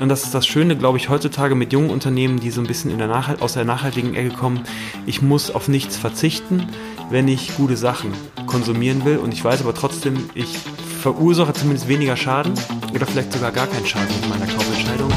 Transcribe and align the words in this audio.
Und 0.00 0.08
das 0.08 0.22
ist 0.22 0.32
das 0.32 0.46
Schöne, 0.46 0.76
glaube 0.76 0.96
ich, 0.96 1.08
heutzutage 1.08 1.56
mit 1.56 1.72
jungen 1.72 1.90
Unternehmen, 1.90 2.38
die 2.38 2.52
so 2.52 2.60
ein 2.60 2.68
bisschen 2.68 2.96
der 2.96 3.42
aus 3.42 3.54
der 3.54 3.64
nachhaltigen 3.64 4.14
Ecke 4.14 4.30
kommen. 4.30 4.60
Ich 5.06 5.22
muss 5.22 5.50
auf 5.50 5.66
nichts 5.66 5.96
verzichten, 5.96 6.68
wenn 7.10 7.26
ich 7.26 7.56
gute 7.56 7.76
Sachen 7.76 8.12
konsumieren 8.46 9.04
will. 9.04 9.16
Und 9.18 9.34
ich 9.34 9.44
weiß 9.44 9.60
aber 9.60 9.74
trotzdem, 9.74 10.30
ich 10.36 10.56
verursache 11.02 11.52
zumindest 11.52 11.88
weniger 11.88 12.16
Schaden 12.16 12.54
oder 12.94 13.06
vielleicht 13.06 13.32
sogar 13.32 13.50
gar 13.50 13.66
keinen 13.66 13.86
Schaden 13.86 14.06
mit 14.20 14.28
meiner 14.28 14.46
Kaufentscheidung. 14.46 15.12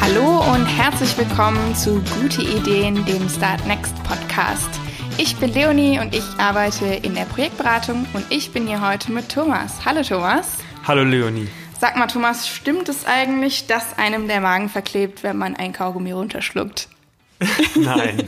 Hallo 0.00 0.52
und 0.52 0.66
herzlich 0.66 1.16
willkommen 1.16 1.76
zu 1.76 2.02
Gute 2.20 2.42
Ideen, 2.42 3.04
dem 3.04 3.28
Start 3.28 3.64
Next 3.68 3.94
Podcast. 4.02 4.85
Ich 5.18 5.34
bin 5.36 5.54
Leonie 5.54 5.98
und 5.98 6.14
ich 6.14 6.24
arbeite 6.36 6.84
in 6.84 7.14
der 7.14 7.24
Projektberatung 7.24 8.04
und 8.12 8.26
ich 8.28 8.52
bin 8.52 8.66
hier 8.66 8.86
heute 8.86 9.10
mit 9.10 9.30
Thomas. 9.30 9.86
Hallo 9.86 10.02
Thomas. 10.02 10.58
Hallo 10.86 11.04
Leonie. 11.04 11.48
Sag 11.80 11.96
mal 11.96 12.06
Thomas, 12.06 12.46
stimmt 12.46 12.90
es 12.90 13.06
eigentlich, 13.06 13.66
dass 13.66 13.96
einem 13.96 14.28
der 14.28 14.42
Magen 14.42 14.68
verklebt, 14.68 15.22
wenn 15.22 15.38
man 15.38 15.56
ein 15.56 15.72
Kaugummi 15.72 16.12
runterschluckt? 16.12 16.88
Nein. 17.76 18.24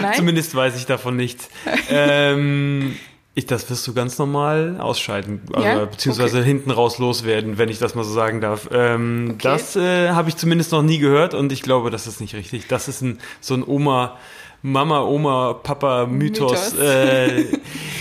Nein. 0.00 0.14
Zumindest 0.14 0.56
weiß 0.56 0.76
ich 0.76 0.86
davon 0.86 1.14
nichts. 1.14 1.48
ähm, 1.88 2.96
ich, 3.34 3.46
das 3.46 3.70
wirst 3.70 3.86
du 3.86 3.94
ganz 3.94 4.18
normal 4.18 4.80
ausscheiden, 4.80 5.40
ja? 5.56 5.84
beziehungsweise 5.84 6.38
okay. 6.38 6.46
hinten 6.46 6.72
raus 6.72 6.98
loswerden, 6.98 7.58
wenn 7.58 7.68
ich 7.68 7.78
das 7.78 7.94
mal 7.94 8.02
so 8.02 8.12
sagen 8.12 8.40
darf. 8.40 8.68
Ähm, 8.72 9.30
okay. 9.34 9.38
Das 9.40 9.76
äh, 9.76 10.10
habe 10.10 10.28
ich 10.28 10.36
zumindest 10.36 10.72
noch 10.72 10.82
nie 10.82 10.98
gehört 10.98 11.32
und 11.32 11.52
ich 11.52 11.62
glaube, 11.62 11.90
das 11.90 12.08
ist 12.08 12.20
nicht 12.20 12.34
richtig. 12.34 12.66
Das 12.66 12.88
ist 12.88 13.02
ein, 13.02 13.20
so 13.40 13.54
ein 13.54 13.64
Oma- 13.64 14.18
Mama, 14.62 15.02
Oma, 15.02 15.54
Papa, 15.54 16.06
Mythos, 16.06 16.72
Mythos. 16.72 16.78
Äh, 16.78 17.58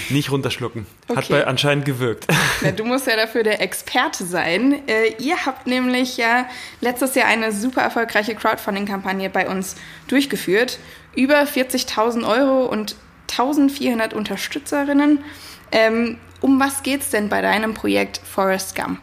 nicht 0.09 0.31
runterschlucken. 0.31 0.85
Okay. 1.07 1.17
Hat 1.17 1.29
bei 1.29 1.47
anscheinend 1.47 1.85
gewirkt. 1.85 2.27
Ja, 2.61 2.71
du 2.71 2.85
musst 2.85 3.07
ja 3.07 3.15
dafür 3.15 3.41
der 3.41 3.62
Experte 3.62 4.23
sein. 4.23 4.87
Äh, 4.87 5.15
ihr 5.17 5.45
habt 5.45 5.65
nämlich 5.65 6.17
ja 6.17 6.45
letztes 6.79 7.15
Jahr 7.15 7.27
eine 7.27 7.51
super 7.51 7.82
erfolgreiche 7.82 8.35
Crowdfunding-Kampagne 8.35 9.32
bei 9.32 9.49
uns 9.49 9.76
durchgeführt. 10.07 10.77
Über 11.15 11.41
40.000 11.41 12.27
Euro 12.27 12.65
und 12.65 12.95
1400 13.32 14.13
Unterstützerinnen. 14.13 15.23
Ähm, 15.71 16.17
um 16.41 16.59
was 16.59 16.84
geht's 16.84 17.09
denn 17.09 17.29
bei 17.29 17.41
deinem 17.41 17.73
Projekt 17.73 18.20
Forest 18.23 18.76
Gum? 18.76 18.99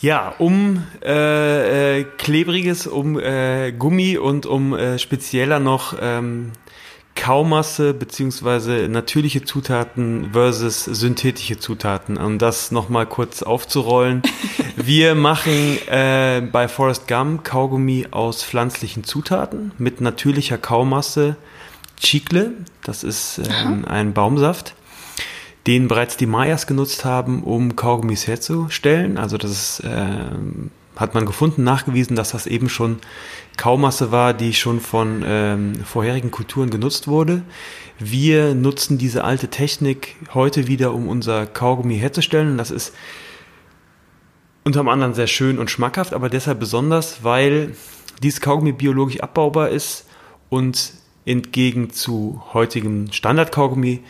Ja, 0.00 0.34
um 0.38 0.82
äh, 1.02 2.00
äh, 2.00 2.04
klebriges, 2.18 2.86
um 2.86 3.18
äh, 3.18 3.72
Gummi 3.72 4.18
und 4.18 4.44
um 4.46 4.74
äh, 4.74 4.98
spezieller 4.98 5.60
noch 5.60 5.96
ähm, 6.00 6.52
Kaumasse 7.14 7.94
beziehungsweise 7.94 8.88
natürliche 8.88 9.44
Zutaten 9.44 10.30
versus 10.32 10.84
synthetische 10.84 11.58
Zutaten. 11.58 12.16
Um 12.16 12.38
das 12.38 12.72
nochmal 12.72 13.06
kurz 13.06 13.42
aufzurollen. 13.42 14.22
Wir 14.76 15.14
machen 15.14 15.78
äh, 15.88 16.42
bei 16.52 16.68
Forest 16.68 17.06
Gum 17.06 17.42
Kaugummi 17.42 18.08
aus 18.10 18.44
pflanzlichen 18.44 19.04
Zutaten 19.04 19.72
mit 19.78 20.00
natürlicher 20.00 20.58
Kaumasse. 20.58 21.36
Chicle, 21.96 22.52
das 22.82 23.04
ist 23.04 23.38
ähm, 23.38 23.84
ein 23.86 24.12
Baumsaft 24.12 24.74
den 25.66 25.88
bereits 25.88 26.16
die 26.16 26.26
Mayas 26.26 26.66
genutzt 26.66 27.04
haben, 27.04 27.42
um 27.42 27.76
Kaugummis 27.76 28.26
herzustellen. 28.26 29.16
Also 29.16 29.38
das 29.38 29.50
ist, 29.50 29.80
äh, 29.80 30.26
hat 30.96 31.14
man 31.14 31.26
gefunden, 31.26 31.64
nachgewiesen, 31.64 32.16
dass 32.16 32.32
das 32.32 32.46
eben 32.46 32.68
schon 32.68 32.98
Kaumasse 33.56 34.12
war, 34.12 34.34
die 34.34 34.52
schon 34.52 34.80
von 34.80 35.24
ähm, 35.26 35.74
vorherigen 35.84 36.30
Kulturen 36.30 36.70
genutzt 36.70 37.08
wurde. 37.08 37.42
Wir 37.98 38.54
nutzen 38.54 38.98
diese 38.98 39.24
alte 39.24 39.48
Technik 39.48 40.16
heute 40.34 40.66
wieder, 40.66 40.92
um 40.92 41.08
unser 41.08 41.46
Kaugummi 41.46 41.96
herzustellen. 41.96 42.58
Das 42.58 42.70
ist 42.70 42.94
unter 44.64 44.86
anderem 44.86 45.14
sehr 45.14 45.26
schön 45.26 45.58
und 45.58 45.70
schmackhaft, 45.70 46.12
aber 46.12 46.28
deshalb 46.28 46.58
besonders, 46.58 47.22
weil 47.22 47.74
dieses 48.22 48.40
Kaugummi 48.40 48.72
biologisch 48.72 49.20
abbaubar 49.20 49.68
ist 49.68 50.06
und 50.48 50.92
entgegen 51.26 51.90
zu 51.90 52.42
heutigem 52.52 53.12
Standardkaugummi 53.12 54.02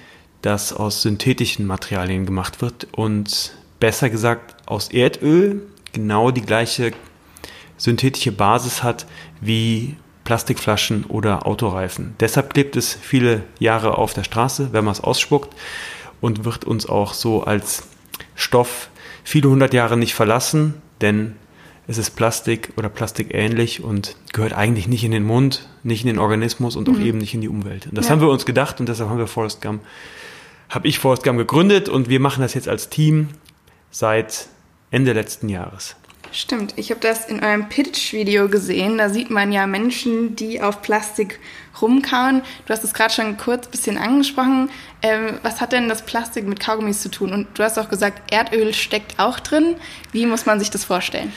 das 0.45 0.73
aus 0.75 1.03
synthetischen 1.03 1.67
Materialien 1.67 2.27
gemacht 2.27 2.61
wird 2.61 2.87
und 2.93 3.55
besser 3.81 4.11
gesagt 4.11 4.57
aus 4.67 4.89
Erdöl 4.89 5.63
genau 5.93 6.31
die 6.31 6.43
gleiche 6.43 6.93
synthetische 7.79 8.33
Basis 8.33 8.83
hat 8.83 9.07
wie 9.41 9.97
Plastikflaschen 10.25 11.05
oder 11.05 11.47
Autoreifen. 11.47 12.15
Deshalb 12.21 12.53
klebt 12.53 12.77
es 12.77 12.93
viele 12.93 13.43
Jahre 13.59 13.97
auf 13.97 14.13
der 14.15 14.25
Straße, 14.25 14.69
wenn 14.73 14.85
man 14.85 14.93
es 14.93 15.01
ausspuckt 15.01 15.55
und 16.21 16.45
wird 16.45 16.65
uns 16.65 16.87
auch 16.87 17.15
so 17.15 17.45
als 17.45 17.85
Stoff 18.35 18.91
viele 19.23 19.49
hundert 19.49 19.73
Jahre 19.73 19.97
nicht 19.97 20.15
verlassen, 20.15 20.75
denn 21.01 21.37
es 21.87 21.99
ist 21.99 22.17
Plastik 22.17 22.73
oder 22.77 22.89
plastikähnlich 22.89 23.83
und 23.83 24.17
gehört 24.33 24.55
eigentlich 24.55 24.89
nicht 24.89 25.05
in 25.05 25.11
den 25.11 25.25
Mund, 25.25 25.69
nicht 25.83 26.03
in 26.03 26.07
den 26.07 26.19
Organismus 26.19 26.77
und 26.77 26.89
auch 26.89 26.95
mhm. 26.95 27.07
eben 27.07 27.19
nicht 27.19 27.35
in 27.35 27.41
die 27.41 27.49
Umwelt. 27.49 27.87
Und 27.87 27.97
das 27.97 28.07
ja. 28.07 28.13
haben 28.13 28.21
wir 28.21 28.29
uns 28.29 28.47
gedacht 28.47 28.81
und 28.81 28.89
deshalb 28.89 29.11
haben 29.11 29.19
wir 29.19 29.27
Forest 29.27 29.61
Gum 29.63 29.81
habe 30.75 30.89
ich 30.89 30.99
Forest 30.99 31.23
Gum 31.23 31.39
gegründet 31.39 31.89
und 31.89 32.09
wir 32.09 32.21
machen 32.21 32.43
das 32.43 32.55
jetzt 32.55 32.69
als 32.69 32.89
Team 32.89 33.29
seit 33.91 34.49
Ende 34.91 35.13
letzten 35.13 35.49
Jahres. 35.49 35.97
Stimmt, 36.33 36.75
ich 36.77 36.91
habe 36.91 37.01
das 37.01 37.27
in 37.27 37.45
eurem 37.45 37.69
Pitch-Video 37.69 38.49
gesehen. 38.49 38.99
Da 38.99 39.09
sieht 39.09 39.31
man 39.31 39.53
ja 39.53 39.69
Menschen, 39.69 40.35
die 40.35 40.61
auf 40.61 40.83
Plastik 40.83 41.39
rumkauen. 41.81 42.43
Du 42.67 42.73
hast 42.73 42.83
es 42.83 42.93
gerade 42.93 43.15
schon 43.15 43.37
kurz 43.37 43.67
ein 43.67 43.71
bisschen 43.71 43.99
angesprochen. 43.99 44.69
Ähm, 45.01 45.39
was 45.43 45.61
hat 45.61 45.71
denn 45.71 45.89
das 45.89 46.05
Plastik 46.05 46.45
mit 46.45 46.59
Kaugummis 46.59 47.03
zu 47.03 47.09
tun? 47.09 47.33
Und 47.33 47.57
du 47.57 47.63
hast 47.63 47.79
auch 47.79 47.89
gesagt, 47.89 48.33
Erdöl 48.33 48.75
steckt 48.75 49.21
auch 49.21 49.39
drin. 49.39 49.77
Wie 50.11 50.27
muss 50.27 50.45
man 50.45 50.59
sich 50.59 50.71
das 50.71 50.85
vorstellen? 50.85 51.33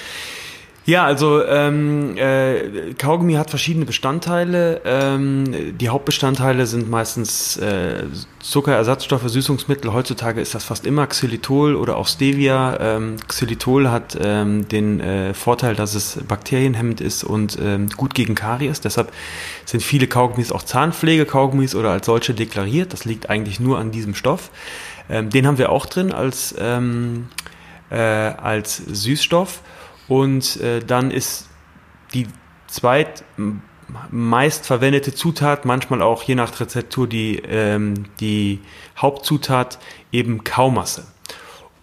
Ja, 0.88 1.04
also 1.04 1.46
ähm, 1.46 2.16
äh, 2.16 2.94
Kaugummi 2.98 3.34
hat 3.34 3.50
verschiedene 3.50 3.84
Bestandteile. 3.84 4.80
Ähm, 4.86 5.78
die 5.78 5.90
Hauptbestandteile 5.90 6.66
sind 6.66 6.90
meistens 6.90 7.58
äh, 7.58 8.06
Zuckerersatzstoffe, 8.40 9.28
Süßungsmittel. 9.28 9.92
Heutzutage 9.92 10.40
ist 10.40 10.56
das 10.56 10.64
fast 10.64 10.86
immer 10.86 11.06
Xylitol 11.06 11.76
oder 11.76 11.98
auch 11.98 12.08
Stevia. 12.08 12.78
Ähm, 12.80 13.18
Xylitol 13.28 13.90
hat 13.90 14.18
ähm, 14.22 14.70
den 14.70 15.02
äh, 15.02 15.34
Vorteil, 15.34 15.76
dass 15.76 15.94
es 15.94 16.20
bakterienhemmend 16.26 17.02
ist 17.02 17.26
und 17.26 17.58
ähm, 17.62 17.90
gut 17.90 18.14
gegen 18.16 18.34
Karies. 18.34 18.80
Deshalb 18.80 19.12
sind 19.66 19.84
viele 19.84 20.08
Kaugummis 20.08 20.54
auch 20.54 20.64
Zahnpflege-Kaugummis 20.64 21.76
oder 21.76 21.90
als 21.90 22.06
solche 22.06 22.34
deklariert. 22.34 22.94
Das 22.94 23.04
liegt 23.04 23.30
eigentlich 23.30 23.60
nur 23.60 23.78
an 23.78 23.92
diesem 23.92 24.16
Stoff. 24.16 24.52
Ähm, 25.10 25.32
den 25.32 25.48
haben 25.48 25.58
wir 25.58 25.70
auch 25.70 25.86
drin 25.86 26.14
als, 26.14 26.56
ähm, 26.58 27.28
äh, 27.90 27.98
als 27.98 28.78
Süßstoff. 28.78 29.60
Und 30.08 30.58
äh, 30.62 30.80
dann 30.80 31.12
ist 31.12 31.48
die 32.14 32.28
zweit 32.68 33.24
meist 34.10 34.66
verwendete 34.66 35.14
Zutat, 35.14 35.66
manchmal 35.66 36.02
auch 36.02 36.24
je 36.24 36.36
nach 36.36 36.60
Rezeptur 36.60 37.08
die, 37.08 37.38
ähm, 37.38 38.06
die 38.20 38.60
Hauptzutat 38.98 39.80
eben 40.12 40.44
Kaumasse. 40.44 41.08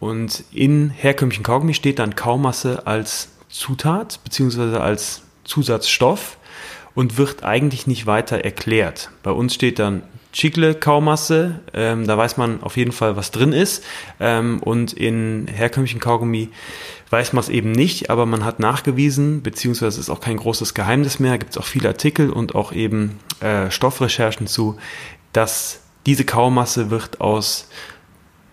Und 0.01 0.45
in 0.53 0.91
herkömmlichen 0.91 1.45
Kaugummi 1.45 1.73
steht 1.73 1.99
dann 1.99 2.15
Kaumasse 2.15 2.87
als 2.87 3.31
Zutat 3.49 4.21
beziehungsweise 4.23 4.81
als 4.81 5.23
Zusatzstoff 5.45 6.37
und 6.95 7.17
wird 7.17 7.45
eigentlich 7.45 7.87
nicht 7.87 8.07
weiter 8.07 8.39
erklärt. 8.45 9.11
Bei 9.23 9.31
uns 9.31 9.55
steht 9.55 9.79
dann 9.79 10.03
Chicle-Kaumasse, 10.35 11.61
ähm, 11.73 12.07
da 12.07 12.19
weiß 12.19 12.37
man 12.37 12.63
auf 12.63 12.77
jeden 12.77 12.93
Fall, 12.93 13.17
was 13.17 13.31
drin 13.31 13.53
ist. 13.53 13.85
Ähm, 14.21 14.61
und 14.61 14.93
in 14.93 15.47
herkömmlichen 15.47 16.01
Kaugummi 16.01 16.51
weiß 17.11 17.33
man 17.33 17.41
es 17.43 17.49
eben 17.49 17.71
nicht, 17.71 18.11
aber 18.11 18.27
man 18.27 18.45
hat 18.45 18.59
nachgewiesen, 18.59 19.43
beziehungsweise 19.43 20.01
ist 20.01 20.11
auch 20.11 20.21
kein 20.21 20.37
großes 20.37 20.75
Geheimnis 20.75 21.21
mehr, 21.21 21.39
gibt 21.39 21.53
es 21.53 21.59
auch 21.59 21.67
viele 21.67 21.89
Artikel 21.89 22.31
und 22.31 22.55
auch 22.57 22.73
eben 22.73 23.21
äh, 23.41 23.71
Stoffrecherchen 23.71 24.49
zu, 24.49 24.77
dass 25.33 25.81
diese 26.07 26.25
Kaumasse 26.25 26.91
wird 26.91 27.21
aus 27.21 27.69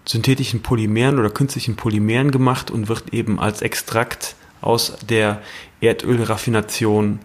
synthetischen 0.06 0.62
Polymeren 0.62 1.20
oder 1.20 1.30
künstlichen 1.30 1.76
Polymeren 1.76 2.32
gemacht 2.32 2.70
und 2.70 2.90
wird 2.90 3.14
eben 3.14 3.40
als 3.40 3.62
Extrakt 3.62 4.36
aus 4.62 4.98
der 5.10 5.42
Erdölraffination 5.80 7.20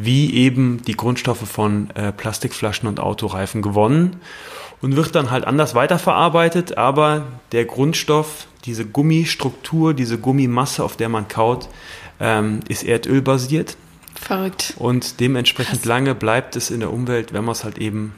wie 0.00 0.34
eben 0.34 0.82
die 0.86 0.96
Grundstoffe 0.96 1.48
von 1.48 1.90
äh, 1.90 2.12
Plastikflaschen 2.12 2.88
und 2.88 3.00
Autoreifen 3.00 3.62
gewonnen 3.62 4.16
und 4.80 4.96
wird 4.96 5.14
dann 5.14 5.30
halt 5.30 5.44
anders 5.44 5.74
weiterverarbeitet, 5.74 6.78
aber 6.78 7.26
der 7.52 7.64
Grundstoff, 7.64 8.46
diese 8.64 8.86
Gummistruktur, 8.86 9.94
diese 9.94 10.18
Gummimasse, 10.18 10.84
auf 10.84 10.96
der 10.96 11.08
man 11.08 11.26
kaut, 11.28 11.68
ähm, 12.20 12.60
ist 12.68 12.84
erdölbasiert. 12.84 13.76
Verrückt. 14.14 14.74
Und 14.78 15.20
dementsprechend 15.20 15.80
Krass. 15.80 15.84
lange 15.84 16.14
bleibt 16.14 16.56
es 16.56 16.70
in 16.70 16.80
der 16.80 16.92
Umwelt, 16.92 17.32
wenn 17.32 17.44
man 17.44 17.52
es 17.52 17.64
halt 17.64 17.78
eben 17.78 18.14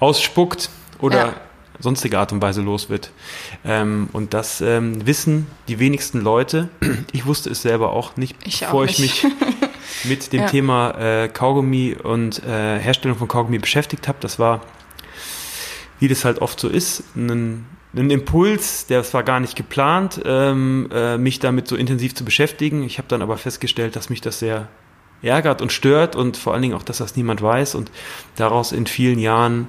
ausspuckt 0.00 0.70
oder 0.98 1.18
ja. 1.18 1.34
sonstige 1.78 2.18
Art 2.18 2.32
und 2.32 2.42
Weise 2.42 2.62
los 2.62 2.88
wird. 2.88 3.10
Ähm, 3.64 4.08
und 4.12 4.34
das 4.34 4.60
ähm, 4.60 5.06
wissen 5.06 5.46
die 5.68 5.78
wenigsten 5.78 6.20
Leute. 6.20 6.68
Ich 7.12 7.26
wusste 7.26 7.50
es 7.50 7.62
selber 7.62 7.92
auch 7.92 8.16
nicht, 8.16 8.36
ich 8.44 8.60
bevor 8.60 8.82
auch 8.82 8.86
nicht. 8.86 9.00
ich 9.00 9.24
mich 9.24 9.32
mit 10.04 10.32
dem 10.32 10.40
ja. 10.40 10.46
Thema 10.46 10.90
äh, 10.98 11.28
Kaugummi 11.28 11.96
und 12.02 12.42
äh, 12.44 12.78
Herstellung 12.78 13.18
von 13.18 13.28
Kaugummi 13.28 13.58
beschäftigt 13.58 14.08
habe. 14.08 14.18
Das 14.20 14.38
war 14.38 14.60
wie 16.00 16.08
das 16.08 16.24
halt 16.24 16.40
oft 16.40 16.58
so 16.58 16.68
ist, 16.68 17.04
einen, 17.14 17.66
einen 17.94 18.10
Impuls, 18.10 18.86
der 18.86 19.04
war 19.12 19.22
gar 19.22 19.38
nicht 19.38 19.54
geplant, 19.54 20.20
ähm, 20.24 20.88
äh, 20.92 21.18
mich 21.18 21.38
damit 21.38 21.68
so 21.68 21.76
intensiv 21.76 22.14
zu 22.14 22.24
beschäftigen. 22.24 22.82
Ich 22.82 22.98
habe 22.98 23.06
dann 23.06 23.22
aber 23.22 23.36
festgestellt, 23.36 23.94
dass 23.94 24.10
mich 24.10 24.20
das 24.20 24.40
sehr 24.40 24.68
ärgert 25.22 25.60
und 25.60 25.70
stört 25.70 26.16
und 26.16 26.38
vor 26.38 26.54
allen 26.54 26.62
Dingen 26.62 26.74
auch, 26.74 26.82
dass 26.82 26.98
das 26.98 27.14
niemand 27.14 27.42
weiß 27.42 27.74
und 27.74 27.90
daraus 28.36 28.72
in 28.72 28.86
vielen 28.86 29.18
Jahren 29.18 29.68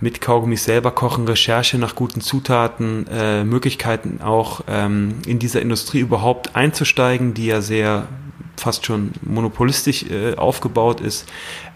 mit 0.00 0.20
Kaugummis 0.20 0.64
selber 0.64 0.90
kochen, 0.90 1.26
Recherche 1.26 1.78
nach 1.78 1.94
guten 1.94 2.20
Zutaten, 2.20 3.06
äh, 3.08 3.44
Möglichkeiten 3.44 4.20
auch 4.22 4.62
ähm, 4.68 5.20
in 5.26 5.38
dieser 5.38 5.62
Industrie 5.62 6.00
überhaupt 6.00 6.56
einzusteigen, 6.56 7.32
die 7.32 7.46
ja 7.46 7.60
sehr 7.60 8.08
fast 8.56 8.86
schon 8.86 9.12
monopolistisch 9.22 10.04
äh, 10.04 10.34
aufgebaut 10.36 11.00
ist. 11.00 11.26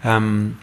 Ähm, 0.03 0.57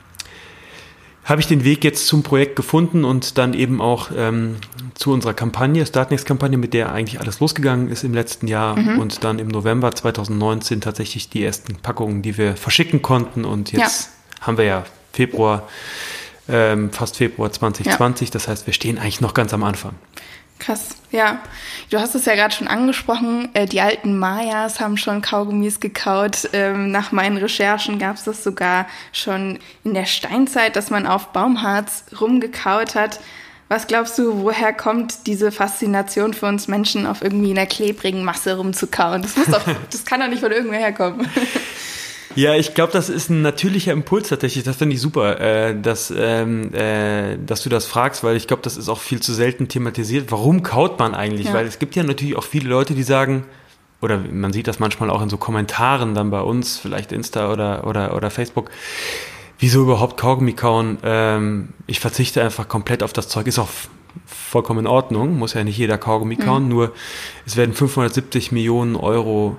habe 1.28 1.42
ich 1.42 1.46
den 1.46 1.62
Weg 1.62 1.84
jetzt 1.84 2.06
zum 2.06 2.22
Projekt 2.22 2.56
gefunden 2.56 3.04
und 3.04 3.36
dann 3.36 3.52
eben 3.52 3.82
auch 3.82 4.10
ähm, 4.16 4.56
zu 4.94 5.12
unserer 5.12 5.34
Kampagne, 5.34 5.84
Startnext-Kampagne, 5.84 6.56
mit 6.56 6.72
der 6.72 6.90
eigentlich 6.92 7.20
alles 7.20 7.38
losgegangen 7.38 7.90
ist 7.90 8.02
im 8.02 8.14
letzten 8.14 8.48
Jahr 8.48 8.76
mhm. 8.76 8.98
und 8.98 9.24
dann 9.24 9.38
im 9.38 9.48
November 9.48 9.92
2019 9.92 10.80
tatsächlich 10.80 11.28
die 11.28 11.44
ersten 11.44 11.76
Packungen, 11.76 12.22
die 12.22 12.38
wir 12.38 12.56
verschicken 12.56 13.02
konnten 13.02 13.44
und 13.44 13.72
jetzt 13.72 14.10
ja. 14.40 14.46
haben 14.46 14.56
wir 14.56 14.64
ja 14.64 14.86
Februar, 15.12 15.68
ähm, 16.48 16.90
fast 16.92 17.18
Februar 17.18 17.52
2020, 17.52 18.28
ja. 18.28 18.32
das 18.32 18.48
heißt, 18.48 18.66
wir 18.66 18.72
stehen 18.72 18.96
eigentlich 18.96 19.20
noch 19.20 19.34
ganz 19.34 19.52
am 19.52 19.64
Anfang. 19.64 19.96
Krass, 20.58 20.96
ja. 21.12 21.40
Du 21.90 22.00
hast 22.00 22.14
es 22.14 22.24
ja 22.24 22.34
gerade 22.34 22.54
schon 22.54 22.68
angesprochen, 22.68 23.48
äh, 23.54 23.66
die 23.66 23.80
alten 23.80 24.18
Mayas 24.18 24.80
haben 24.80 24.96
schon 24.96 25.22
Kaugummis 25.22 25.80
gekaut. 25.80 26.48
Ähm, 26.52 26.90
nach 26.90 27.12
meinen 27.12 27.36
Recherchen 27.36 27.98
gab 27.98 28.16
es 28.16 28.24
das 28.24 28.42
sogar 28.42 28.86
schon 29.12 29.60
in 29.84 29.94
der 29.94 30.06
Steinzeit, 30.06 30.74
dass 30.74 30.90
man 30.90 31.06
auf 31.06 31.28
Baumharz 31.28 32.04
rumgekaut 32.20 32.94
hat. 32.94 33.20
Was 33.68 33.86
glaubst 33.86 34.18
du, 34.18 34.42
woher 34.42 34.72
kommt 34.72 35.26
diese 35.26 35.52
Faszination 35.52 36.32
für 36.32 36.46
uns 36.46 36.68
Menschen, 36.68 37.06
auf 37.06 37.22
irgendwie 37.22 37.50
einer 37.50 37.66
klebrigen 37.66 38.24
Masse 38.24 38.56
rumzukauen? 38.56 39.22
Das 39.22 39.36
muss 39.36 39.46
doch, 39.46 39.62
das 39.90 40.04
kann 40.06 40.20
doch 40.20 40.28
nicht 40.28 40.40
von 40.40 40.50
irgendwer 40.50 40.78
herkommen. 40.78 41.28
Ja, 42.34 42.54
ich 42.54 42.74
glaube, 42.74 42.92
das 42.92 43.08
ist 43.08 43.30
ein 43.30 43.42
natürlicher 43.42 43.92
Impuls 43.92 44.28
tatsächlich. 44.28 44.64
Das 44.64 44.76
finde 44.76 44.94
ich 44.94 45.00
super, 45.00 45.40
äh, 45.40 45.80
dass, 45.80 46.12
ähm, 46.16 46.72
äh, 46.74 47.36
dass 47.38 47.62
du 47.62 47.68
das 47.68 47.86
fragst, 47.86 48.22
weil 48.22 48.36
ich 48.36 48.46
glaube, 48.46 48.62
das 48.62 48.76
ist 48.76 48.88
auch 48.88 49.00
viel 49.00 49.20
zu 49.20 49.32
selten 49.32 49.68
thematisiert. 49.68 50.30
Warum 50.30 50.62
kaut 50.62 50.98
man 50.98 51.14
eigentlich? 51.14 51.48
Ja. 51.48 51.54
Weil 51.54 51.66
es 51.66 51.78
gibt 51.78 51.96
ja 51.96 52.02
natürlich 52.02 52.36
auch 52.36 52.44
viele 52.44 52.68
Leute, 52.68 52.94
die 52.94 53.02
sagen, 53.02 53.44
oder 54.00 54.18
man 54.18 54.52
sieht 54.52 54.68
das 54.68 54.78
manchmal 54.78 55.10
auch 55.10 55.22
in 55.22 55.28
so 55.28 55.36
Kommentaren 55.36 56.14
dann 56.14 56.30
bei 56.30 56.40
uns, 56.40 56.78
vielleicht 56.78 57.12
Insta 57.12 57.52
oder, 57.52 57.86
oder, 57.86 58.14
oder 58.14 58.30
Facebook, 58.30 58.70
wieso 59.58 59.82
überhaupt 59.82 60.16
Kaugummi 60.16 60.52
kauen? 60.52 60.98
Ähm, 61.02 61.70
ich 61.86 61.98
verzichte 62.00 62.42
einfach 62.42 62.68
komplett 62.68 63.02
auf 63.02 63.12
das 63.12 63.28
Zeug. 63.28 63.46
Ist 63.46 63.58
auch 63.58 63.70
vollkommen 64.26 64.80
in 64.80 64.86
Ordnung, 64.86 65.38
muss 65.38 65.54
ja 65.54 65.64
nicht 65.64 65.78
jeder 65.78 65.98
Kaugummi 65.98 66.36
kauen, 66.36 66.64
mhm. 66.64 66.68
nur 66.68 66.92
es 67.46 67.56
werden 67.56 67.74
570 67.74 68.52
Millionen 68.52 68.96
Euro 68.96 69.56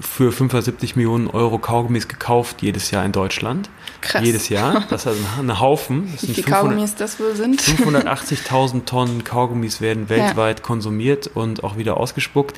für 0.00 0.30
75 0.30 0.96
Millionen 0.96 1.28
Euro 1.28 1.58
Kaugummis 1.58 2.06
gekauft 2.06 2.62
jedes 2.62 2.90
Jahr 2.90 3.04
in 3.04 3.12
Deutschland. 3.12 3.68
Krass. 4.00 4.24
Jedes 4.24 4.48
Jahr. 4.48 4.84
Das 4.88 5.02
ist 5.02 5.06
also 5.08 5.20
ein 5.40 5.58
Haufen. 5.58 6.12
Wie 6.20 6.34
viele 6.34 6.46
Kaugummis 6.46 6.94
das 6.94 7.18
wohl 7.18 7.34
sind? 7.34 7.60
580.000 7.60 8.84
Tonnen 8.84 9.24
Kaugummis 9.24 9.80
werden 9.80 10.08
weltweit 10.08 10.60
ja. 10.60 10.64
konsumiert 10.64 11.28
und 11.34 11.64
auch 11.64 11.76
wieder 11.76 11.96
ausgespuckt. 11.96 12.56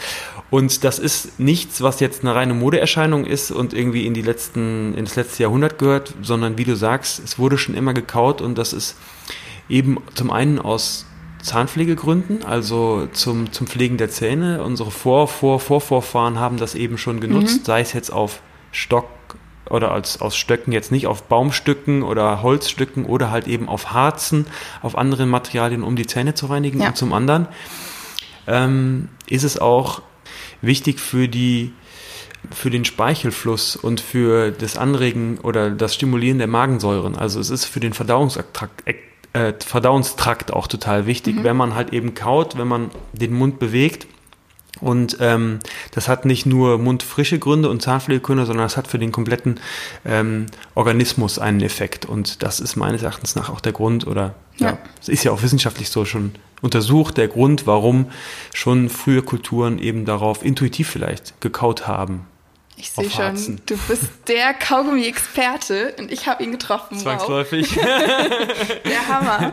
Und 0.50 0.84
das 0.84 0.98
ist 0.98 1.40
nichts, 1.40 1.80
was 1.80 2.00
jetzt 2.00 2.22
eine 2.22 2.34
reine 2.34 2.54
Modeerscheinung 2.54 3.24
ist 3.24 3.50
und 3.50 3.72
irgendwie 3.72 4.06
in 4.06 4.14
die 4.14 4.22
letzten, 4.22 4.94
in 4.94 5.04
das 5.04 5.16
letzte 5.16 5.42
Jahrhundert 5.44 5.78
gehört, 5.78 6.14
sondern 6.22 6.58
wie 6.58 6.64
du 6.64 6.76
sagst, 6.76 7.22
es 7.24 7.38
wurde 7.38 7.56
schon 7.56 7.74
immer 7.74 7.94
gekaut 7.94 8.42
und 8.42 8.58
das 8.58 8.72
ist 8.72 8.96
eben 9.68 9.98
zum 10.14 10.30
einen 10.30 10.58
aus 10.58 11.06
Zahnpflegegründen, 11.42 12.44
also 12.44 13.08
zum, 13.12 13.52
zum 13.52 13.66
Pflegen 13.66 13.96
der 13.96 14.10
Zähne. 14.10 14.62
Unsere 14.62 14.90
Vor-, 14.90 15.28
Vor-, 15.28 15.60
Vorvorfahren 15.60 16.38
haben 16.38 16.56
das 16.56 16.74
eben 16.74 16.98
schon 16.98 17.20
genutzt, 17.20 17.60
mhm. 17.60 17.64
sei 17.64 17.80
es 17.80 17.92
jetzt 17.92 18.12
auf 18.12 18.40
Stock 18.72 19.08
oder 19.68 19.92
als, 19.92 20.20
aus 20.20 20.36
Stöcken, 20.36 20.72
jetzt 20.72 20.90
nicht 20.90 21.06
auf 21.06 21.22
Baumstücken 21.24 22.02
oder 22.02 22.42
Holzstücken 22.42 23.04
oder 23.04 23.30
halt 23.30 23.46
eben 23.46 23.68
auf 23.68 23.92
Harzen, 23.92 24.46
auf 24.82 24.98
anderen 24.98 25.28
Materialien, 25.28 25.82
um 25.82 25.96
die 25.96 26.06
Zähne 26.06 26.34
zu 26.34 26.46
reinigen. 26.46 26.80
Ja. 26.80 26.88
Und 26.88 26.96
zum 26.96 27.12
anderen 27.12 27.46
ähm, 28.46 29.08
ist 29.28 29.44
es 29.44 29.58
auch 29.58 30.02
wichtig 30.60 31.00
für 31.00 31.28
die 31.28 31.72
für 32.50 32.70
den 32.70 32.86
Speichelfluss 32.86 33.76
und 33.76 34.00
für 34.00 34.50
das 34.50 34.78
Anregen 34.78 35.38
oder 35.38 35.70
das 35.70 35.94
Stimulieren 35.94 36.38
der 36.38 36.46
Magensäuren. 36.46 37.14
Also 37.14 37.38
es 37.38 37.50
ist 37.50 37.66
für 37.66 37.80
den 37.80 37.92
Verdauungstrakt 37.92 38.86
äh, 39.32 39.52
Verdauungstrakt 39.58 40.52
auch 40.52 40.66
total 40.66 41.06
wichtig, 41.06 41.36
mhm. 41.36 41.44
wenn 41.44 41.56
man 41.56 41.74
halt 41.74 41.92
eben 41.92 42.14
kaut, 42.14 42.58
wenn 42.58 42.68
man 42.68 42.90
den 43.12 43.32
Mund 43.32 43.58
bewegt. 43.58 44.06
Und 44.80 45.18
ähm, 45.20 45.58
das 45.92 46.08
hat 46.08 46.24
nicht 46.24 46.46
nur 46.46 46.78
mundfrische 46.78 47.38
Gründe 47.38 47.68
und 47.68 47.82
Zahnpflegegründe, 47.82 48.46
sondern 48.46 48.64
das 48.64 48.76
hat 48.76 48.86
für 48.86 48.98
den 48.98 49.12
kompletten 49.12 49.60
ähm, 50.04 50.46
Organismus 50.74 51.38
einen 51.38 51.60
Effekt. 51.60 52.06
Und 52.06 52.42
das 52.42 52.60
ist 52.60 52.76
meines 52.76 53.02
Erachtens 53.02 53.34
nach 53.34 53.50
auch 53.50 53.60
der 53.60 53.72
Grund, 53.72 54.06
oder 54.06 54.34
ja, 54.56 54.78
es 55.00 55.08
ja, 55.08 55.12
ist 55.12 55.24
ja 55.24 55.32
auch 55.32 55.42
wissenschaftlich 55.42 55.90
so 55.90 56.04
schon 56.04 56.32
untersucht, 56.62 57.16
der 57.16 57.28
Grund, 57.28 57.66
warum 57.66 58.06
schon 58.54 58.88
frühe 58.88 59.22
Kulturen 59.22 59.78
eben 59.78 60.04
darauf 60.04 60.44
intuitiv 60.44 60.88
vielleicht 60.88 61.40
gekaut 61.40 61.86
haben. 61.86 62.26
Ich 62.76 62.92
sehe 62.92 63.10
schon, 63.10 63.60
du 63.66 63.76
bist 63.88 64.04
der 64.26 64.54
Kaugummi-Experte 64.54 65.94
und 65.98 66.10
ich 66.10 66.26
habe 66.26 66.42
ihn 66.42 66.52
getroffen. 66.52 66.98
Zwangsläufig. 66.98 67.76
Wow. 67.76 67.84
der 68.84 69.08
Hammer. 69.08 69.52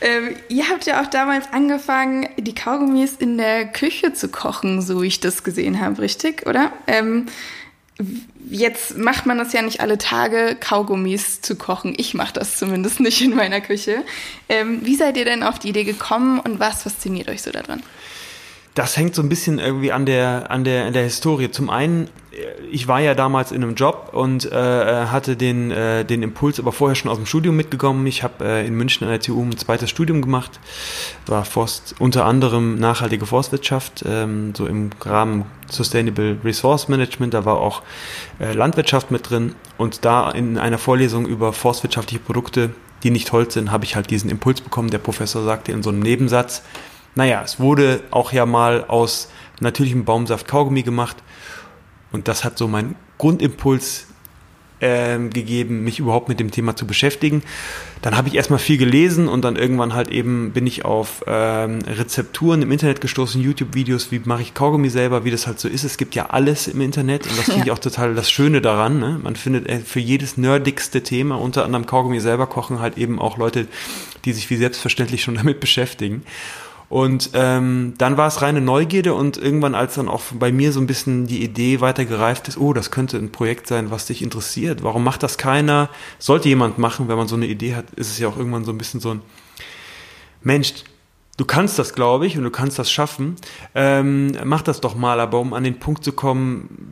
Ähm, 0.00 0.34
ihr 0.48 0.68
habt 0.68 0.84
ja 0.86 1.00
auch 1.00 1.06
damals 1.06 1.52
angefangen, 1.52 2.28
die 2.36 2.54
Kaugummis 2.54 3.12
in 3.12 3.38
der 3.38 3.66
Küche 3.66 4.12
zu 4.12 4.28
kochen, 4.28 4.82
so 4.82 5.02
wie 5.02 5.06
ich 5.06 5.20
das 5.20 5.44
gesehen 5.44 5.80
habe, 5.80 6.02
richtig, 6.02 6.46
oder? 6.46 6.72
Ähm, 6.88 7.26
jetzt 8.50 8.96
macht 8.98 9.26
man 9.26 9.38
das 9.38 9.52
ja 9.52 9.62
nicht 9.62 9.80
alle 9.80 9.98
Tage, 9.98 10.56
Kaugummis 10.58 11.40
zu 11.40 11.56
kochen. 11.56 11.94
Ich 11.96 12.14
mache 12.14 12.32
das 12.32 12.58
zumindest 12.58 13.00
nicht 13.00 13.20
in 13.20 13.34
meiner 13.34 13.60
Küche. 13.60 14.02
Ähm, 14.48 14.84
wie 14.84 14.96
seid 14.96 15.16
ihr 15.16 15.24
denn 15.24 15.42
auf 15.42 15.58
die 15.58 15.68
Idee 15.68 15.84
gekommen 15.84 16.40
und 16.40 16.58
was 16.58 16.82
fasziniert 16.82 17.28
euch 17.28 17.42
so 17.42 17.50
daran? 17.50 17.82
Das 18.74 18.96
hängt 18.96 19.14
so 19.14 19.22
ein 19.22 19.28
bisschen 19.28 19.60
irgendwie 19.60 19.92
an 19.92 20.04
der, 20.04 20.50
an 20.50 20.64
der, 20.64 20.86
an 20.86 20.92
der 20.92 21.04
Historie. 21.04 21.48
Zum 21.48 21.70
einen, 21.70 22.08
ich 22.72 22.88
war 22.88 22.98
ja 22.98 23.14
damals 23.14 23.52
in 23.52 23.62
einem 23.62 23.76
Job 23.76 24.10
und 24.12 24.50
äh, 24.50 25.06
hatte 25.06 25.36
den, 25.36 25.70
äh, 25.70 26.04
den 26.04 26.24
Impuls 26.24 26.58
aber 26.58 26.72
vorher 26.72 26.96
schon 26.96 27.08
aus 27.08 27.18
dem 27.18 27.26
Studium 27.26 27.54
mitgekommen. 27.54 28.04
Ich 28.08 28.24
habe 28.24 28.44
äh, 28.44 28.66
in 28.66 28.74
München 28.74 29.04
an 29.04 29.10
der 29.10 29.20
TU 29.20 29.40
ein 29.40 29.56
zweites 29.56 29.90
Studium 29.90 30.22
gemacht, 30.22 30.58
war 31.26 31.44
Forst, 31.44 31.94
unter 32.00 32.24
anderem 32.24 32.76
nachhaltige 32.76 33.26
Forstwirtschaft, 33.26 34.04
ähm, 34.08 34.54
so 34.56 34.66
im 34.66 34.90
Rahmen 35.00 35.44
Sustainable 35.70 36.38
Resource 36.42 36.88
Management, 36.88 37.32
da 37.32 37.44
war 37.44 37.58
auch 37.58 37.82
äh, 38.40 38.52
Landwirtschaft 38.54 39.12
mit 39.12 39.30
drin 39.30 39.54
und 39.78 40.04
da 40.04 40.32
in 40.32 40.58
einer 40.58 40.78
Vorlesung 40.78 41.26
über 41.26 41.52
forstwirtschaftliche 41.52 42.22
Produkte, 42.22 42.70
die 43.04 43.10
nicht 43.10 43.30
Holz 43.30 43.54
sind, 43.54 43.70
habe 43.70 43.84
ich 43.84 43.94
halt 43.94 44.10
diesen 44.10 44.30
Impuls 44.30 44.60
bekommen. 44.60 44.90
Der 44.90 44.98
Professor 44.98 45.44
sagte 45.44 45.70
in 45.70 45.82
so 45.82 45.90
einem 45.90 46.00
Nebensatz, 46.00 46.62
naja, 47.14 47.42
es 47.44 47.60
wurde 47.60 48.02
auch 48.10 48.32
ja 48.32 48.46
mal 48.46 48.84
aus 48.84 49.30
natürlichem 49.60 50.04
Baumsaft 50.04 50.48
Kaugummi 50.48 50.82
gemacht. 50.82 51.16
Und 52.12 52.28
das 52.28 52.44
hat 52.44 52.58
so 52.58 52.68
meinen 52.68 52.96
Grundimpuls 53.18 54.06
ähm, 54.80 55.30
gegeben, 55.30 55.82
mich 55.82 55.98
überhaupt 55.98 56.28
mit 56.28 56.40
dem 56.40 56.50
Thema 56.50 56.76
zu 56.76 56.86
beschäftigen. 56.86 57.42
Dann 58.02 58.16
habe 58.16 58.28
ich 58.28 58.34
erstmal 58.34 58.58
viel 58.58 58.76
gelesen 58.76 59.28
und 59.28 59.42
dann 59.42 59.56
irgendwann 59.56 59.94
halt 59.94 60.08
eben 60.08 60.52
bin 60.52 60.66
ich 60.66 60.84
auf 60.84 61.24
ähm, 61.26 61.78
Rezepturen 61.86 62.60
im 62.60 62.70
Internet 62.70 63.00
gestoßen, 63.00 63.40
YouTube-Videos, 63.40 64.12
wie 64.12 64.20
mache 64.24 64.42
ich 64.42 64.52
Kaugummi 64.52 64.90
selber, 64.90 65.24
wie 65.24 65.30
das 65.30 65.46
halt 65.46 65.58
so 65.58 65.68
ist. 65.68 65.84
Es 65.84 65.96
gibt 65.96 66.14
ja 66.14 66.26
alles 66.26 66.68
im 66.68 66.80
Internet 66.80 67.26
und 67.26 67.38
das 67.38 67.46
finde 67.46 67.60
ja. 67.60 67.64
ich 67.64 67.70
auch 67.72 67.78
total 67.78 68.14
das 68.14 68.30
Schöne 68.30 68.60
daran. 68.60 68.98
Ne? 68.98 69.18
Man 69.22 69.36
findet 69.36 69.68
äh, 69.68 69.78
für 69.78 70.00
jedes 70.00 70.36
nerdigste 70.36 71.02
Thema, 71.02 71.36
unter 71.36 71.64
anderem 71.64 71.86
Kaugummi 71.86 72.20
selber 72.20 72.46
kochen, 72.46 72.80
halt 72.80 72.98
eben 72.98 73.18
auch 73.18 73.38
Leute, 73.38 73.66
die 74.24 74.32
sich 74.32 74.50
wie 74.50 74.56
selbstverständlich 74.56 75.22
schon 75.22 75.34
damit 75.36 75.60
beschäftigen. 75.60 76.24
Und 76.88 77.30
ähm, 77.34 77.94
dann 77.98 78.16
war 78.16 78.28
es 78.28 78.42
reine 78.42 78.60
Neugierde 78.60 79.14
und 79.14 79.36
irgendwann, 79.36 79.74
als 79.74 79.94
dann 79.94 80.08
auch 80.08 80.22
bei 80.38 80.52
mir 80.52 80.72
so 80.72 80.80
ein 80.80 80.86
bisschen 80.86 81.26
die 81.26 81.42
Idee 81.42 81.80
weitergereift 81.80 82.48
ist, 82.48 82.58
oh, 82.58 82.72
das 82.72 82.90
könnte 82.90 83.16
ein 83.16 83.32
Projekt 83.32 83.66
sein, 83.66 83.90
was 83.90 84.06
dich 84.06 84.22
interessiert. 84.22 84.82
Warum 84.82 85.02
macht 85.02 85.22
das 85.22 85.38
keiner? 85.38 85.88
Sollte 86.18 86.48
jemand 86.48 86.78
machen, 86.78 87.08
wenn 87.08 87.16
man 87.16 87.28
so 87.28 87.36
eine 87.36 87.46
Idee 87.46 87.74
hat, 87.74 87.90
ist 87.96 88.10
es 88.10 88.18
ja 88.18 88.28
auch 88.28 88.36
irgendwann 88.36 88.64
so 88.64 88.72
ein 88.72 88.78
bisschen 88.78 89.00
so 89.00 89.10
ein 89.10 89.22
Mensch, 90.42 90.74
Du 91.36 91.44
kannst 91.44 91.80
das, 91.80 91.94
glaube 91.94 92.26
ich, 92.26 92.38
und 92.38 92.44
du 92.44 92.50
kannst 92.50 92.78
das 92.78 92.92
schaffen. 92.92 93.34
Ähm, 93.74 94.36
mach 94.44 94.62
das 94.62 94.80
doch 94.80 94.94
mal, 94.94 95.18
aber 95.18 95.40
um 95.40 95.52
an 95.52 95.64
den 95.64 95.80
Punkt 95.80 96.04
zu 96.04 96.12
kommen, 96.12 96.83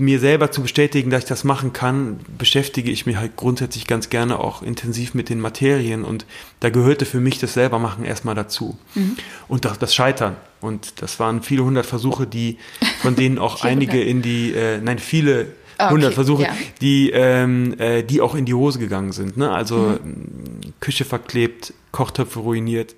mir 0.00 0.20
selber 0.20 0.50
zu 0.50 0.62
bestätigen, 0.62 1.10
dass 1.10 1.24
ich 1.24 1.28
das 1.28 1.44
machen 1.44 1.72
kann, 1.72 2.20
beschäftige 2.38 2.90
ich 2.90 3.06
mich 3.06 3.16
halt 3.16 3.36
grundsätzlich 3.36 3.86
ganz 3.86 4.10
gerne 4.10 4.38
auch 4.38 4.62
intensiv 4.62 5.14
mit 5.14 5.28
den 5.28 5.40
Materien 5.40 6.04
und 6.04 6.26
da 6.60 6.70
gehörte 6.70 7.04
für 7.04 7.20
mich 7.20 7.38
das 7.38 7.54
selber 7.54 7.78
machen 7.78 8.04
erstmal 8.04 8.34
dazu. 8.34 8.78
Mhm. 8.94 9.16
Und 9.48 9.64
das, 9.64 9.78
das, 9.78 9.94
Scheitern. 9.94 10.36
Und 10.60 11.02
das 11.02 11.20
waren 11.20 11.42
viele 11.42 11.64
hundert 11.64 11.86
Versuche, 11.86 12.26
die, 12.26 12.58
von 13.00 13.16
denen 13.16 13.38
auch 13.38 13.62
einige 13.64 14.02
in 14.02 14.22
die, 14.22 14.52
äh, 14.52 14.80
nein, 14.80 14.98
viele 14.98 15.48
okay, 15.84 15.94
100 15.94 16.14
Versuche, 16.14 16.42
ja. 16.42 16.50
die, 16.80 17.10
ähm, 17.10 17.74
äh, 17.78 18.02
die 18.02 18.20
auch 18.20 18.34
in 18.34 18.44
die 18.44 18.54
Hose 18.54 18.78
gegangen 18.78 19.12
sind. 19.12 19.36
Ne? 19.36 19.50
Also 19.50 19.98
mhm. 20.02 20.74
Küche 20.80 21.04
verklebt, 21.04 21.72
Kochtöpfe 21.92 22.40
ruiniert. 22.40 22.94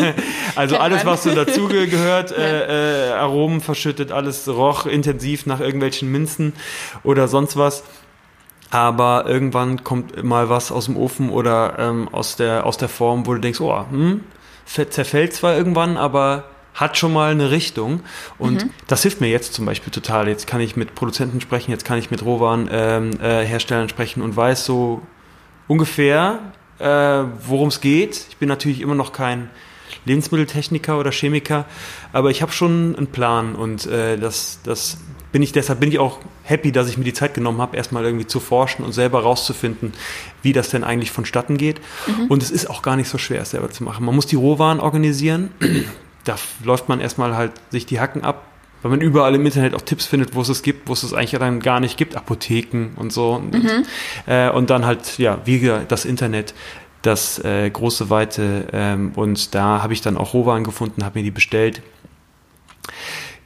also 0.56 0.76
alles, 0.76 1.04
was 1.04 1.22
so 1.24 1.34
dazu 1.34 1.68
gehört, 1.68 2.32
äh, 2.36 3.10
äh, 3.10 3.12
Aromen 3.12 3.60
verschüttet, 3.60 4.12
alles 4.12 4.48
roch 4.48 4.86
intensiv 4.86 5.46
nach 5.46 5.60
irgendwelchen 5.60 6.10
Minzen 6.10 6.52
oder 7.04 7.28
sonst 7.28 7.56
was. 7.56 7.84
Aber 8.70 9.26
irgendwann 9.26 9.84
kommt 9.84 10.22
mal 10.24 10.48
was 10.48 10.72
aus 10.72 10.86
dem 10.86 10.96
Ofen 10.96 11.28
oder 11.28 11.78
ähm, 11.78 12.08
aus, 12.10 12.36
der, 12.36 12.64
aus 12.64 12.78
der 12.78 12.88
Form, 12.88 13.26
wo 13.26 13.34
du 13.34 13.40
denkst, 13.40 13.60
oh, 13.60 13.84
hm, 13.90 14.22
zerfällt 14.64 15.34
zwar 15.34 15.54
irgendwann, 15.54 15.98
aber 15.98 16.44
hat 16.74 16.96
schon 16.96 17.12
mal 17.12 17.30
eine 17.30 17.50
Richtung. 17.50 18.00
Und 18.38 18.64
mhm. 18.64 18.70
das 18.86 19.02
hilft 19.02 19.20
mir 19.20 19.28
jetzt 19.28 19.54
zum 19.54 19.66
Beispiel 19.66 19.92
total. 19.92 20.28
Jetzt 20.28 20.46
kann 20.46 20.60
ich 20.60 20.76
mit 20.76 20.94
Produzenten 20.94 21.40
sprechen, 21.40 21.70
jetzt 21.70 21.84
kann 21.84 21.98
ich 21.98 22.10
mit 22.10 22.24
Rohwarenherstellern 22.24 23.82
ähm, 23.82 23.88
äh, 23.88 23.90
sprechen 23.90 24.22
und 24.22 24.36
weiß 24.36 24.64
so 24.64 25.02
ungefähr, 25.68 26.38
äh, 26.78 26.84
worum 27.46 27.68
es 27.68 27.80
geht. 27.80 28.26
Ich 28.30 28.36
bin 28.38 28.48
natürlich 28.48 28.80
immer 28.80 28.94
noch 28.94 29.12
kein 29.12 29.50
Lebensmitteltechniker 30.04 30.98
oder 30.98 31.12
Chemiker, 31.12 31.66
aber 32.12 32.30
ich 32.30 32.42
habe 32.42 32.50
schon 32.50 32.96
einen 32.96 33.06
Plan 33.06 33.54
und 33.54 33.86
äh, 33.86 34.16
das, 34.18 34.58
das 34.64 34.98
bin 35.30 35.42
ich, 35.42 35.52
deshalb 35.52 35.80
bin 35.80 35.90
ich 35.90 35.98
auch 35.98 36.18
happy, 36.42 36.72
dass 36.72 36.88
ich 36.88 36.98
mir 36.98 37.04
die 37.04 37.12
Zeit 37.12 37.34
genommen 37.34 37.60
habe, 37.60 37.76
erstmal 37.76 38.04
irgendwie 38.04 38.26
zu 38.26 38.40
forschen 38.40 38.84
und 38.84 38.92
selber 38.92 39.22
rauszufinden, 39.22 39.92
wie 40.42 40.52
das 40.52 40.70
denn 40.70 40.82
eigentlich 40.82 41.10
vonstatten 41.10 41.56
geht. 41.56 41.80
Mhm. 42.06 42.26
Und 42.26 42.42
es 42.42 42.50
ist 42.50 42.68
auch 42.68 42.82
gar 42.82 42.96
nicht 42.96 43.08
so 43.08 43.16
schwer, 43.16 43.42
es 43.42 43.50
selber 43.50 43.70
zu 43.70 43.84
machen. 43.84 44.04
Man 44.04 44.14
muss 44.14 44.26
die 44.26 44.36
Rohwaren 44.36 44.80
organisieren. 44.80 45.50
Da 46.24 46.36
läuft 46.64 46.88
man 46.88 47.00
erstmal 47.00 47.36
halt 47.36 47.52
sich 47.70 47.86
die 47.86 48.00
Hacken 48.00 48.22
ab, 48.22 48.46
weil 48.82 48.90
man 48.90 49.00
überall 49.00 49.34
im 49.34 49.44
Internet 49.46 49.74
auch 49.74 49.82
Tipps 49.82 50.06
findet, 50.06 50.34
wo 50.34 50.40
es 50.40 50.48
es 50.48 50.62
gibt, 50.62 50.88
wo 50.88 50.92
es 50.92 51.02
es 51.02 51.14
eigentlich 51.14 51.38
dann 51.38 51.60
gar 51.60 51.80
nicht 51.80 51.96
gibt, 51.96 52.16
Apotheken 52.16 52.90
und 52.96 53.12
so. 53.12 53.34
Und, 53.34 53.54
mhm. 53.54 53.84
äh, 54.26 54.50
und 54.50 54.70
dann 54.70 54.84
halt, 54.84 55.18
ja, 55.18 55.38
wie 55.44 55.72
das 55.88 56.04
Internet, 56.04 56.54
das 57.02 57.38
äh, 57.44 57.68
große 57.70 58.10
Weite. 58.10 58.66
Ähm, 58.72 59.12
und 59.14 59.54
da 59.54 59.82
habe 59.82 59.92
ich 59.92 60.00
dann 60.00 60.16
auch 60.16 60.34
Rohwaren 60.34 60.64
gefunden, 60.64 61.04
habe 61.04 61.18
mir 61.18 61.24
die 61.24 61.30
bestellt. 61.30 61.82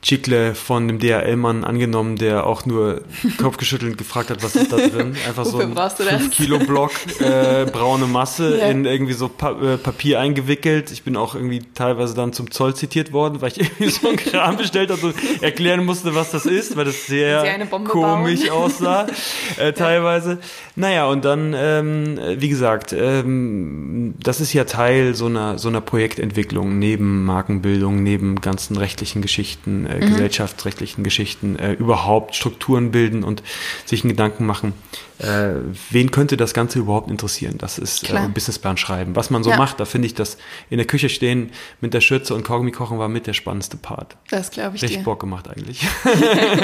Chicle 0.07 0.55
von 0.55 0.87
dem 0.87 1.01
DHL-Mann 1.01 1.65
angenommen, 1.65 2.15
der 2.15 2.47
auch 2.47 2.65
nur 2.65 3.01
kopfgeschüttelt 3.39 3.99
gefragt 3.99 4.31
hat, 4.31 4.41
was 4.45 4.55
ist 4.55 4.71
da 4.71 4.77
drin. 4.77 5.17
Einfach 5.27 5.45
so 5.45 5.59
ein 5.59 5.75
5-Kilo-Block 5.75 6.93
äh, 7.21 7.65
braune 7.65 8.07
Masse 8.07 8.57
ja. 8.57 8.69
in 8.69 8.85
irgendwie 8.85 9.15
so 9.15 9.29
pa 9.29 9.51
äh, 9.61 9.77
Papier 9.77 10.21
eingewickelt. 10.21 10.93
Ich 10.93 11.03
bin 11.03 11.17
auch 11.17 11.35
irgendwie 11.35 11.61
teilweise 11.75 12.15
dann 12.15 12.33
zum 12.33 12.53
Zoll 12.53 12.77
zitiert 12.77 13.13
worden, 13.13 13.41
weil 13.41 13.51
ich 13.51 13.59
irgendwie 13.61 13.91
so 13.91 14.07
einen 14.07 14.17
Kram 14.17 14.57
bestellt 14.57 14.93
habe 14.93 15.09
und 15.09 15.43
erklären 15.43 15.85
musste, 15.85 16.15
was 16.15 16.31
das 16.31 16.47
ist, 16.47 16.77
weil 16.77 16.85
das 16.85 17.07
sehr 17.07 17.43
komisch 17.69 18.49
bauen. 18.49 18.63
aussah, 18.63 19.09
äh, 19.57 19.73
teilweise. 19.73 20.31
Ja. 20.31 20.39
Naja, 20.77 21.07
und 21.07 21.25
dann, 21.25 21.53
ähm, 21.57 22.21
wie 22.37 22.49
gesagt, 22.49 22.93
ähm, 22.93 24.15
das 24.23 24.41
ist 24.41 24.53
ja 24.53 24.65
Teil 24.65 25.17
so 25.17 25.27
einer, 25.27 25.59
so 25.59 25.69
einer 25.69 25.81
Projektentwicklung 25.81 26.79
neben 26.79 27.25
Markenbildung, 27.25 28.05
neben 28.05 28.41
ganzen 28.41 28.77
rechtlichen 28.77 29.21
Geschichten, 29.21 29.87
äh, 29.97 30.05
mhm. 30.05 30.11
gesellschaftsrechtlichen 30.13 31.05
Geschichten, 31.05 31.57
äh, 31.57 31.73
überhaupt 31.73 32.35
Strukturen 32.35 32.91
bilden 32.91 33.25
und 33.25 33.43
sich 33.85 34.03
einen 34.03 34.11
Gedanken 34.11 34.47
machen, 34.47 34.75
äh, 35.19 35.55
wen 35.91 36.11
könnte 36.11 36.37
das 36.37 36.53
Ganze 36.53 36.79
überhaupt 36.79 37.11
interessieren? 37.11 37.57
Das 37.59 37.79
ist 37.79 38.11
äh, 38.11 38.29
Businessplan 38.33 38.77
schreiben. 38.77 39.17
Was 39.17 39.31
man 39.31 39.43
so 39.43 39.51
ja. 39.51 39.57
macht, 39.57 39.81
da 39.81 39.87
finde 39.87 40.07
ich, 40.07 40.15
dass 40.15 40.37
in 40.69 40.77
der 40.77 40.87
Küche 40.87 41.09
stehen 41.09 41.53
mit 41.81 41.95
der 41.95 42.03
Schürze 42.03 42.35
und 42.35 42.45
Kaugummi 42.45 42.73
kochen 42.73 42.99
war 42.99 43.09
mit 43.09 43.27
der 43.27 43.33
spannendste 43.33 43.79
Part. 43.79 44.17
Das 44.31 44.51
glaube 44.51 44.77
ich 44.77 44.83
Richtig 44.83 44.99
dir. 44.99 45.05
Bock 45.05 45.21
gemacht 45.21 45.49
eigentlich. 45.49 45.87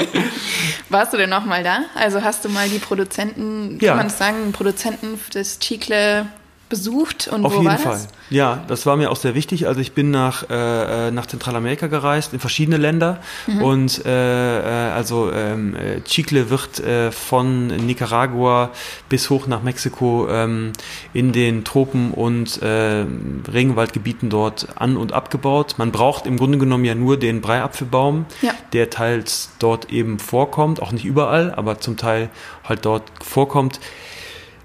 Warst 0.89 1.13
du 1.13 1.17
denn 1.17 1.31
noch 1.31 1.45
mal 1.45 1.63
da? 1.63 1.85
Also 1.95 2.21
hast 2.21 2.45
du 2.45 2.49
mal 2.49 2.69
die 2.69 2.79
Produzenten, 2.79 3.79
ja. 3.81 3.89
kann 3.89 3.97
man 3.97 4.07
es 4.07 4.17
sagen, 4.17 4.51
Produzenten 4.51 5.19
des 5.33 5.59
Chicle 5.59 6.27
besucht 6.69 7.27
und 7.27 7.45
Auf 7.45 7.53
wo 7.53 7.57
jeden 7.57 7.67
war 7.67 7.77
Fall. 7.77 7.93
Das? 7.93 8.07
Ja, 8.29 8.63
das 8.67 8.85
war 8.85 8.97
mir 8.97 9.11
auch 9.11 9.15
sehr 9.15 9.35
wichtig. 9.35 9.67
Also 9.67 9.79
ich 9.79 9.91
bin 9.91 10.11
nach, 10.11 10.49
äh, 10.49 11.07
äh 11.07 11.11
nach 11.11 11.27
Zentralamerika 11.27 11.87
gereist, 11.87 12.33
in 12.33 12.39
verschiedene 12.39 12.77
Länder. 12.77 13.19
Mhm. 13.47 13.61
Und 13.61 14.05
äh, 14.05 14.59
äh, 14.59 14.91
also 14.91 15.31
ähm, 15.31 15.75
äh, 15.75 16.01
Chicle 16.01 16.49
wird 16.49 16.79
äh, 16.79 17.11
von 17.11 17.67
Nicaragua 17.67 18.71
bis 19.09 19.29
hoch 19.29 19.45
nach 19.47 19.61
Mexiko 19.61 20.27
ähm, 20.29 20.73
in 21.13 21.31
den 21.31 21.63
Tropen 21.63 22.11
und 22.11 22.59
Regenwaldgebieten 22.63 24.29
dort 24.29 24.67
an- 24.75 24.97
und 24.97 25.13
abgebaut. 25.13 25.75
Man 25.77 25.91
braucht 25.91 26.25
im 26.25 26.37
Grunde 26.37 26.57
genommen 26.57 26.85
ja 26.85 26.95
nur 26.95 27.17
den 27.17 27.41
Breiapfelbaum, 27.41 28.25
ja. 28.41 28.51
der 28.73 28.89
teils 28.89 29.49
dort 29.59 29.91
eben 29.91 30.19
vorkommt, 30.19 30.81
auch 30.81 30.91
nicht 30.91 31.05
überall, 31.05 31.53
aber 31.53 31.79
zum 31.79 31.97
Teil 31.97 32.29
halt 32.63 32.85
dort 32.85 33.03
vorkommt 33.21 33.79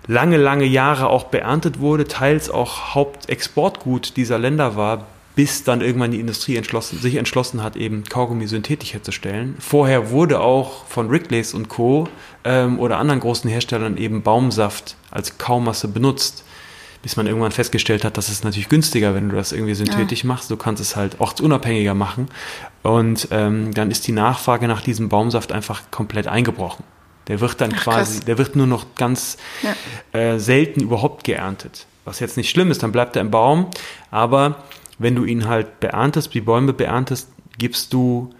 lange, 0.08 0.38
lange 0.38 0.64
Jahre 0.64 1.08
auch 1.08 1.24
beerntet 1.24 1.78
wurde, 1.78 2.08
teils 2.08 2.50
auch 2.50 2.94
Hauptexportgut 2.94 4.16
dieser 4.16 4.38
Länder 4.38 4.74
war, 4.74 5.06
bis 5.36 5.62
dann 5.62 5.82
irgendwann 5.82 6.10
die 6.10 6.18
Industrie 6.18 6.56
entschlossen, 6.56 6.98
sich 6.98 7.14
entschlossen 7.14 7.62
hat, 7.62 7.76
eben 7.76 8.02
Kaugummi 8.02 8.48
synthetisch 8.48 8.92
herzustellen. 8.94 9.54
Vorher 9.60 10.10
wurde 10.10 10.40
auch 10.40 10.84
von 10.86 11.08
Wrigley's 11.10 11.54
und 11.54 11.68
Co. 11.68 12.08
Ähm, 12.42 12.80
oder 12.80 12.98
anderen 12.98 13.20
großen 13.20 13.48
Herstellern 13.48 13.96
eben 13.98 14.22
Baumsaft 14.22 14.96
als 15.12 15.38
Kaumasse 15.38 15.86
benutzt, 15.86 16.42
bis 17.02 17.16
man 17.16 17.28
irgendwann 17.28 17.52
festgestellt 17.52 18.04
hat, 18.04 18.16
dass 18.16 18.30
es 18.30 18.42
natürlich 18.42 18.68
günstiger, 18.68 19.14
wenn 19.14 19.28
du 19.28 19.36
das 19.36 19.52
irgendwie 19.52 19.74
synthetisch 19.74 20.24
ja. 20.24 20.26
machst. 20.26 20.50
Du 20.50 20.56
kannst 20.56 20.82
es 20.82 20.96
halt 20.96 21.20
ortsunabhängiger 21.20 21.94
machen. 21.94 22.26
Und 22.82 23.28
ähm, 23.30 23.72
dann 23.74 23.92
ist 23.92 24.08
die 24.08 24.12
Nachfrage 24.12 24.66
nach 24.66 24.80
diesem 24.80 25.08
Baumsaft 25.08 25.52
einfach 25.52 25.82
komplett 25.92 26.26
eingebrochen. 26.26 26.82
Der 27.28 27.40
wird 27.40 27.60
dann 27.60 27.72
Ach, 27.74 27.82
quasi, 27.84 28.14
krass. 28.16 28.24
der 28.24 28.38
wird 28.38 28.56
nur 28.56 28.66
noch 28.66 28.86
ganz 28.96 29.36
ja. 29.62 30.18
äh, 30.18 30.38
selten 30.38 30.80
überhaupt 30.80 31.24
geerntet. 31.24 31.86
Was 32.04 32.20
jetzt 32.20 32.36
nicht 32.36 32.50
schlimm 32.50 32.70
ist, 32.70 32.82
dann 32.82 32.92
bleibt 32.92 33.16
er 33.16 33.22
im 33.22 33.30
Baum. 33.30 33.66
Aber 34.10 34.64
wenn 34.98 35.14
du 35.14 35.24
ihn 35.24 35.46
halt 35.46 35.80
beerntest, 35.80 36.32
die 36.34 36.40
Bäume 36.40 36.72
beerntest, 36.72 37.28
gibst 37.58 37.92
du 37.92 38.30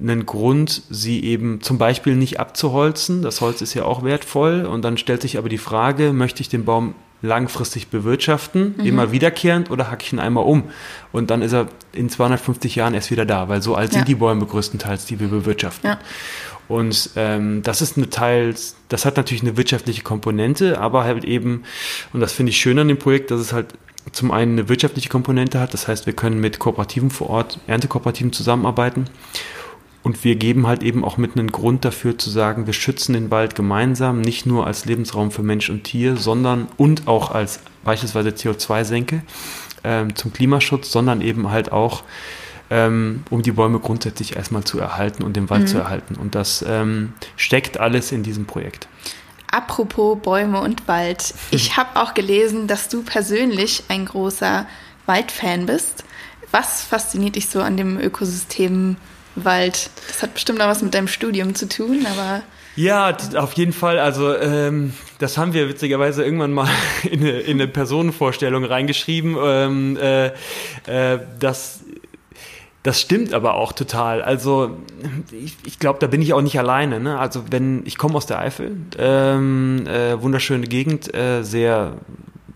einen 0.00 0.26
Grund, 0.26 0.82
sie 0.90 1.22
eben 1.22 1.60
zum 1.60 1.78
Beispiel 1.78 2.16
nicht 2.16 2.40
abzuholzen. 2.40 3.22
Das 3.22 3.40
Holz 3.40 3.62
ist 3.62 3.74
ja 3.74 3.84
auch 3.84 4.02
wertvoll. 4.02 4.66
Und 4.66 4.82
dann 4.82 4.98
stellt 4.98 5.22
sich 5.22 5.38
aber 5.38 5.48
die 5.48 5.58
Frage, 5.58 6.12
möchte 6.12 6.40
ich 6.40 6.48
den 6.48 6.64
Baum 6.64 6.94
langfristig 7.22 7.88
bewirtschaften, 7.88 8.74
mhm. 8.76 8.84
immer 8.84 9.12
wiederkehrend 9.12 9.70
oder 9.70 9.90
hacke 9.90 10.04
ich 10.04 10.12
ihn 10.12 10.18
einmal 10.18 10.44
um? 10.44 10.64
Und 11.12 11.30
dann 11.30 11.40
ist 11.40 11.52
er 11.52 11.68
in 11.92 12.10
250 12.10 12.74
Jahren 12.74 12.94
erst 12.94 13.12
wieder 13.12 13.24
da, 13.24 13.48
weil 13.48 13.62
so 13.62 13.76
alt 13.76 13.92
ja. 13.92 13.98
sind 13.98 14.08
die 14.08 14.16
Bäume 14.16 14.44
größtenteils, 14.44 15.06
die 15.06 15.20
wir 15.20 15.28
bewirtschaften. 15.28 15.90
Ja. 15.90 15.98
Und 16.72 17.10
ähm, 17.16 17.62
das 17.62 17.82
ist 17.82 17.98
eine 17.98 18.08
Teil, 18.08 18.54
das 18.88 19.04
hat 19.04 19.18
natürlich 19.18 19.42
eine 19.42 19.58
wirtschaftliche 19.58 20.00
Komponente, 20.00 20.80
aber 20.80 21.04
halt 21.04 21.22
eben, 21.22 21.64
und 22.14 22.20
das 22.20 22.32
finde 22.32 22.48
ich 22.48 22.56
schön 22.56 22.78
an 22.78 22.88
dem 22.88 22.96
Projekt, 22.96 23.30
dass 23.30 23.40
es 23.40 23.52
halt 23.52 23.66
zum 24.10 24.30
einen 24.30 24.52
eine 24.52 24.70
wirtschaftliche 24.70 25.10
Komponente 25.10 25.60
hat, 25.60 25.74
das 25.74 25.86
heißt, 25.86 26.06
wir 26.06 26.14
können 26.14 26.40
mit 26.40 26.60
Kooperativen 26.60 27.10
vor 27.10 27.28
Ort, 27.28 27.60
Erntekooperativen 27.66 28.32
zusammenarbeiten. 28.32 29.04
Und 30.02 30.24
wir 30.24 30.34
geben 30.36 30.66
halt 30.66 30.82
eben 30.82 31.04
auch 31.04 31.18
mit 31.18 31.36
einen 31.36 31.52
Grund 31.52 31.84
dafür 31.84 32.16
zu 32.16 32.30
sagen, 32.30 32.66
wir 32.66 32.72
schützen 32.72 33.12
den 33.12 33.30
Wald 33.30 33.54
gemeinsam, 33.54 34.22
nicht 34.22 34.46
nur 34.46 34.66
als 34.66 34.86
Lebensraum 34.86 35.30
für 35.30 35.42
Mensch 35.42 35.68
und 35.68 35.84
Tier, 35.84 36.16
sondern 36.16 36.68
und 36.78 37.06
auch 37.06 37.32
als 37.32 37.60
beispielsweise 37.84 38.30
CO2-Senke 38.30 39.22
ähm, 39.84 40.16
zum 40.16 40.32
Klimaschutz, 40.32 40.90
sondern 40.90 41.20
eben 41.20 41.50
halt 41.50 41.70
auch 41.70 42.02
ähm, 42.72 43.22
um 43.28 43.42
die 43.42 43.52
Bäume 43.52 43.78
grundsätzlich 43.78 44.34
erstmal 44.34 44.64
zu 44.64 44.80
erhalten 44.80 45.22
und 45.22 45.36
den 45.36 45.50
Wald 45.50 45.62
mhm. 45.62 45.66
zu 45.66 45.78
erhalten. 45.78 46.16
Und 46.16 46.34
das 46.34 46.64
ähm, 46.66 47.12
steckt 47.36 47.78
alles 47.78 48.12
in 48.12 48.22
diesem 48.22 48.46
Projekt. 48.46 48.88
Apropos 49.50 50.18
Bäume 50.22 50.62
und 50.62 50.88
Wald. 50.88 51.34
Ich 51.50 51.76
habe 51.76 52.00
auch 52.00 52.14
gelesen, 52.14 52.66
dass 52.66 52.88
du 52.88 53.02
persönlich 53.02 53.84
ein 53.88 54.06
großer 54.06 54.66
Waldfan 55.04 55.66
bist. 55.66 56.04
Was 56.50 56.82
fasziniert 56.82 57.36
dich 57.36 57.50
so 57.50 57.60
an 57.60 57.76
dem 57.76 58.00
Ökosystem 58.00 58.96
Wald? 59.34 59.90
Das 60.08 60.22
hat 60.22 60.32
bestimmt 60.32 60.62
auch 60.62 60.68
was 60.68 60.80
mit 60.80 60.94
deinem 60.94 61.08
Studium 61.08 61.54
zu 61.54 61.68
tun, 61.68 62.06
aber. 62.10 62.42
Ja, 62.74 63.14
auf 63.36 63.52
jeden 63.54 63.74
Fall. 63.74 63.98
Also 63.98 64.34
ähm, 64.34 64.94
das 65.18 65.36
haben 65.36 65.52
wir 65.52 65.68
witzigerweise 65.68 66.24
irgendwann 66.24 66.52
mal 66.52 66.68
in 67.04 67.20
eine, 67.20 67.40
in 67.40 67.60
eine 67.60 67.68
Personenvorstellung 67.68 68.64
reingeschrieben, 68.64 69.36
ähm, 69.38 69.98
äh, 69.98 70.26
äh, 70.86 71.20
dass 71.38 71.81
das 72.82 73.00
stimmt 73.00 73.32
aber 73.32 73.54
auch 73.54 73.72
total. 73.72 74.22
Also 74.22 74.76
ich, 75.30 75.56
ich 75.64 75.78
glaube, 75.78 75.98
da 76.00 76.08
bin 76.08 76.20
ich 76.20 76.32
auch 76.34 76.40
nicht 76.40 76.58
alleine. 76.58 76.98
Ne? 76.98 77.18
Also 77.18 77.44
wenn 77.50 77.86
ich 77.86 77.96
komme 77.96 78.16
aus 78.16 78.26
der 78.26 78.40
Eifel, 78.40 78.76
ähm, 78.98 79.86
äh, 79.86 80.20
wunderschöne 80.20 80.66
Gegend, 80.66 81.14
äh, 81.14 81.42
sehr 81.42 81.94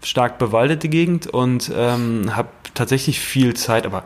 stark 0.03 0.39
bewaldete 0.39 0.89
Gegend 0.89 1.27
und 1.29 1.71
ähm, 1.75 2.35
habe 2.35 2.49
tatsächlich 2.75 3.21
viel 3.21 3.55
Zeit, 3.55 3.87
aber 3.87 4.05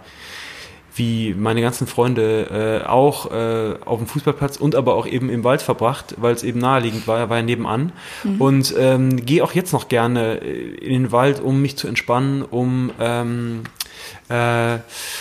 wie 0.95 1.35
meine 1.35 1.62
ganzen 1.62 1.87
Freunde 1.87 2.83
äh, 2.85 2.87
auch 2.87 3.31
äh, 3.31 3.77
auf 3.85 3.99
dem 3.99 4.07
Fußballplatz 4.07 4.57
und 4.57 4.75
aber 4.75 4.97
auch 4.97 5.07
eben 5.07 5.31
im 5.31 5.45
Wald 5.45 5.62
verbracht, 5.62 6.17
weil 6.19 6.35
es 6.35 6.43
eben 6.43 6.59
naheliegend 6.59 7.07
war, 7.07 7.31
war 7.31 7.39
ja 7.39 7.43
nebenan. 7.43 7.93
Mhm. 8.25 8.41
Und 8.41 8.75
ähm, 8.77 9.25
gehe 9.25 9.43
auch 9.43 9.53
jetzt 9.53 9.73
noch 9.73 9.89
gerne 9.89 10.43
äh, 10.43 10.75
in 10.75 10.93
den 10.93 11.12
Wald, 11.12 11.41
um 11.41 11.62
mich 11.62 11.77
zu 11.77 11.89
entspannen, 11.89 12.43
um 12.43 12.91
ähm, 13.00 13.62
äh, 14.31 14.79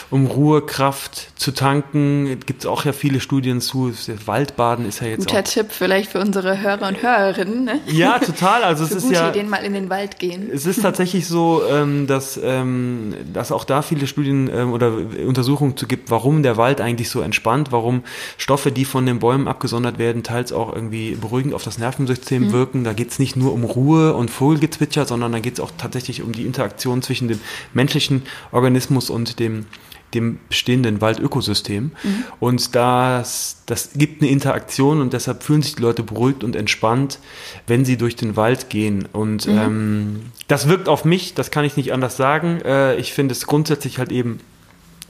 um 0.10 0.28
Ruhekraft 0.28 1.40
zu 1.40 1.52
tanken. 1.52 2.40
Gibt 2.46 2.62
es 2.62 2.66
auch 2.66 2.86
ja 2.86 2.94
viele 2.94 3.20
Studien 3.20 3.60
zu. 3.62 3.94
Waldbaden 4.26 4.88
ist 4.88 5.02
ja 5.02 5.08
jetzt 5.08 5.28
Guter 5.28 5.40
auch. 5.40 5.44
Tipp 5.44 5.68
vielleicht 5.72 6.12
für 6.12 6.20
unsere 6.20 6.62
Hörer 6.62 6.88
und 6.88 7.02
Hörerinnen. 7.02 7.64
Ne? 7.64 7.80
Ja, 7.88 8.20
total. 8.20 8.64
Also 8.64 8.84
es 8.84 8.92
ist 8.92 9.04
gute 9.04 9.16
ja. 9.16 9.30
Ideen 9.30 9.50
mal 9.50 9.64
in 9.64 9.74
den 9.74 9.90
Wald 9.90 10.20
gehen. 10.20 10.50
Es 10.54 10.66
ist 10.66 10.82
tatsächlich 10.82 11.28
so, 11.28 11.64
ähm, 11.70 12.08
dass, 12.08 12.40
ähm, 12.44 13.14
dass 13.34 13.52
auch 13.52 13.64
da 13.64 13.82
viele 13.82 14.06
Studien 14.06 14.50
ähm, 14.54 14.74
oder 14.74 14.94
Untersuchungen 15.26 15.76
zu 15.76 15.88
gibt, 15.88 16.12
warum 16.12 16.44
der 16.44 16.58
Wald 16.58 16.82
eigentlich 16.82 17.10
so 17.10 17.22
entspannt, 17.22 17.72
warum 17.72 18.04
Stoffe, 18.38 18.72
die 18.72 18.86
von 18.86 19.06
den 19.06 19.20
Bäumen 19.20 19.48
abgesondert 19.48 19.98
werden, 19.98 20.24
teils 20.24 20.52
auch 20.54 20.74
irgendwie 20.74 21.16
beruhigend 21.16 21.54
auf 21.54 21.64
das 21.64 21.78
Nervensystem 21.78 22.48
Mhm. 22.48 22.52
wirken. 22.52 22.84
Da 22.84 22.94
geht 22.94 23.12
es 23.12 23.20
nicht 23.20 23.36
nur 23.36 23.54
um 23.54 23.64
Ruhe 23.64 24.14
und 24.14 24.30
Vogelgezwitscher, 24.30 25.06
sondern 25.06 25.32
da 25.32 25.40
geht 25.40 25.54
es 25.54 25.60
auch 25.60 25.72
tatsächlich 25.78 26.22
um 26.22 26.32
die 26.32 26.46
Interaktion 26.46 27.02
zwischen 27.02 27.28
dem 27.28 27.40
menschlichen 27.74 28.24
Organismus 28.52 28.99
und 29.10 29.40
dem 29.40 29.66
dem 30.14 30.40
bestehenden 30.50 31.02
Waldökosystem. 31.02 31.92
Mhm. 32.04 32.24
Und 32.40 32.76
das, 32.76 33.62
das 33.66 33.92
gibt 33.96 34.22
eine 34.22 34.32
Interaktion 34.32 35.02
und 35.02 35.14
deshalb 35.14 35.44
fühlen 35.44 35.62
sich 35.62 35.76
die 35.76 35.82
Leute 35.82 36.04
beruhigt 36.04 36.44
und 36.44 36.56
entspannt, 36.56 37.20
wenn 37.68 37.86
sie 37.86 37.98
durch 37.98 38.16
den 38.16 38.36
Wald 38.36 38.70
gehen. 38.70 39.08
Und 39.12 39.46
Mhm. 39.46 39.58
ähm, 39.58 40.22
das 40.48 40.68
wirkt 40.68 40.90
auf 40.90 41.06
mich, 41.06 41.36
das 41.36 41.52
kann 41.52 41.64
ich 41.66 41.78
nicht 41.78 41.94
anders 41.94 42.18
sagen. 42.18 42.62
Äh, 42.62 42.96
ich 42.96 43.14
finde 43.14 43.34
es 43.34 43.46
grundsätzlich 43.46 44.00
halt 44.00 44.12
eben 44.12 44.40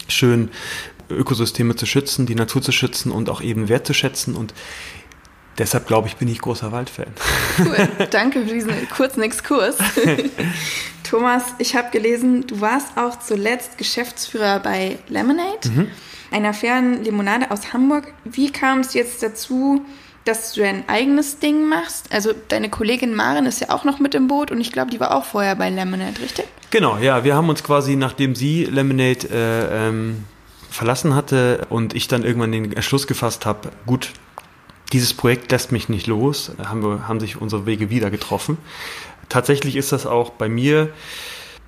schön, 0.07 0.49
Ökosysteme 1.09 1.75
zu 1.75 1.85
schützen, 1.85 2.25
die 2.25 2.35
Natur 2.35 2.61
zu 2.61 2.71
schützen 2.71 3.11
und 3.11 3.29
auch 3.29 3.41
eben 3.41 3.69
wertzuschätzen. 3.69 4.35
Und 4.35 4.53
deshalb 5.57 5.87
glaube 5.87 6.07
ich, 6.07 6.17
bin 6.17 6.27
ich 6.27 6.39
großer 6.39 6.71
Waldfan. 6.71 7.07
Cool. 7.57 7.87
Danke 8.11 8.45
für 8.45 8.53
diesen 8.53 8.89
kurzen 8.89 9.23
Exkurs. 9.23 9.77
Thomas, 11.09 11.43
ich 11.57 11.75
habe 11.75 11.89
gelesen, 11.91 12.45
du 12.45 12.61
warst 12.61 12.97
auch 12.97 13.17
zuletzt 13.19 13.77
Geschäftsführer 13.77 14.59
bei 14.59 14.99
Lemonade, 15.07 15.67
Mhm. 15.69 15.87
einer 16.31 16.53
fairen 16.53 17.03
Limonade 17.03 17.49
aus 17.51 17.73
Hamburg. 17.73 18.13
Wie 18.25 18.51
kam 18.51 18.81
es 18.81 18.93
jetzt 18.93 19.23
dazu, 19.23 19.83
dass 20.25 20.53
du 20.53 20.61
dein 20.61 20.87
eigenes 20.87 21.39
Ding 21.39 21.67
machst? 21.67 22.11
Also 22.11 22.31
deine 22.49 22.69
Kollegin 22.69 23.15
Maren 23.15 23.45
ist 23.47 23.59
ja 23.61 23.69
auch 23.71 23.85
noch 23.85 23.99
mit 23.99 24.13
im 24.13 24.27
Boot 24.27 24.51
und 24.51 24.61
ich 24.61 24.71
glaube, 24.71 24.91
die 24.91 24.99
war 24.99 25.15
auch 25.15 25.25
vorher 25.25 25.55
bei 25.55 25.69
Lemonade, 25.69 26.21
richtig? 26.21 26.45
Genau, 26.69 26.97
ja, 26.99 27.23
wir 27.23 27.35
haben 27.35 27.49
uns 27.49 27.63
quasi, 27.63 27.95
nachdem 27.95 28.35
sie 28.35 28.65
Lemonade 28.65 29.27
äh, 29.31 29.87
ähm, 29.87 30.23
verlassen 30.69 31.15
hatte 31.15 31.65
und 31.69 31.95
ich 31.95 32.07
dann 32.07 32.23
irgendwann 32.23 32.51
den 32.51 32.71
Entschluss 32.73 33.07
gefasst 33.07 33.47
habe, 33.47 33.69
gut, 33.87 34.11
dieses 34.91 35.13
Projekt 35.13 35.51
lässt 35.51 35.71
mich 35.71 35.89
nicht 35.89 36.07
los, 36.07 36.51
haben, 36.63 36.83
wir, 36.83 37.07
haben 37.07 37.19
sich 37.19 37.39
unsere 37.39 37.65
Wege 37.65 37.89
wieder 37.89 38.09
getroffen. 38.09 38.57
Tatsächlich 39.29 39.75
ist 39.75 39.91
das 39.91 40.05
auch 40.05 40.31
bei 40.31 40.49
mir, 40.49 40.89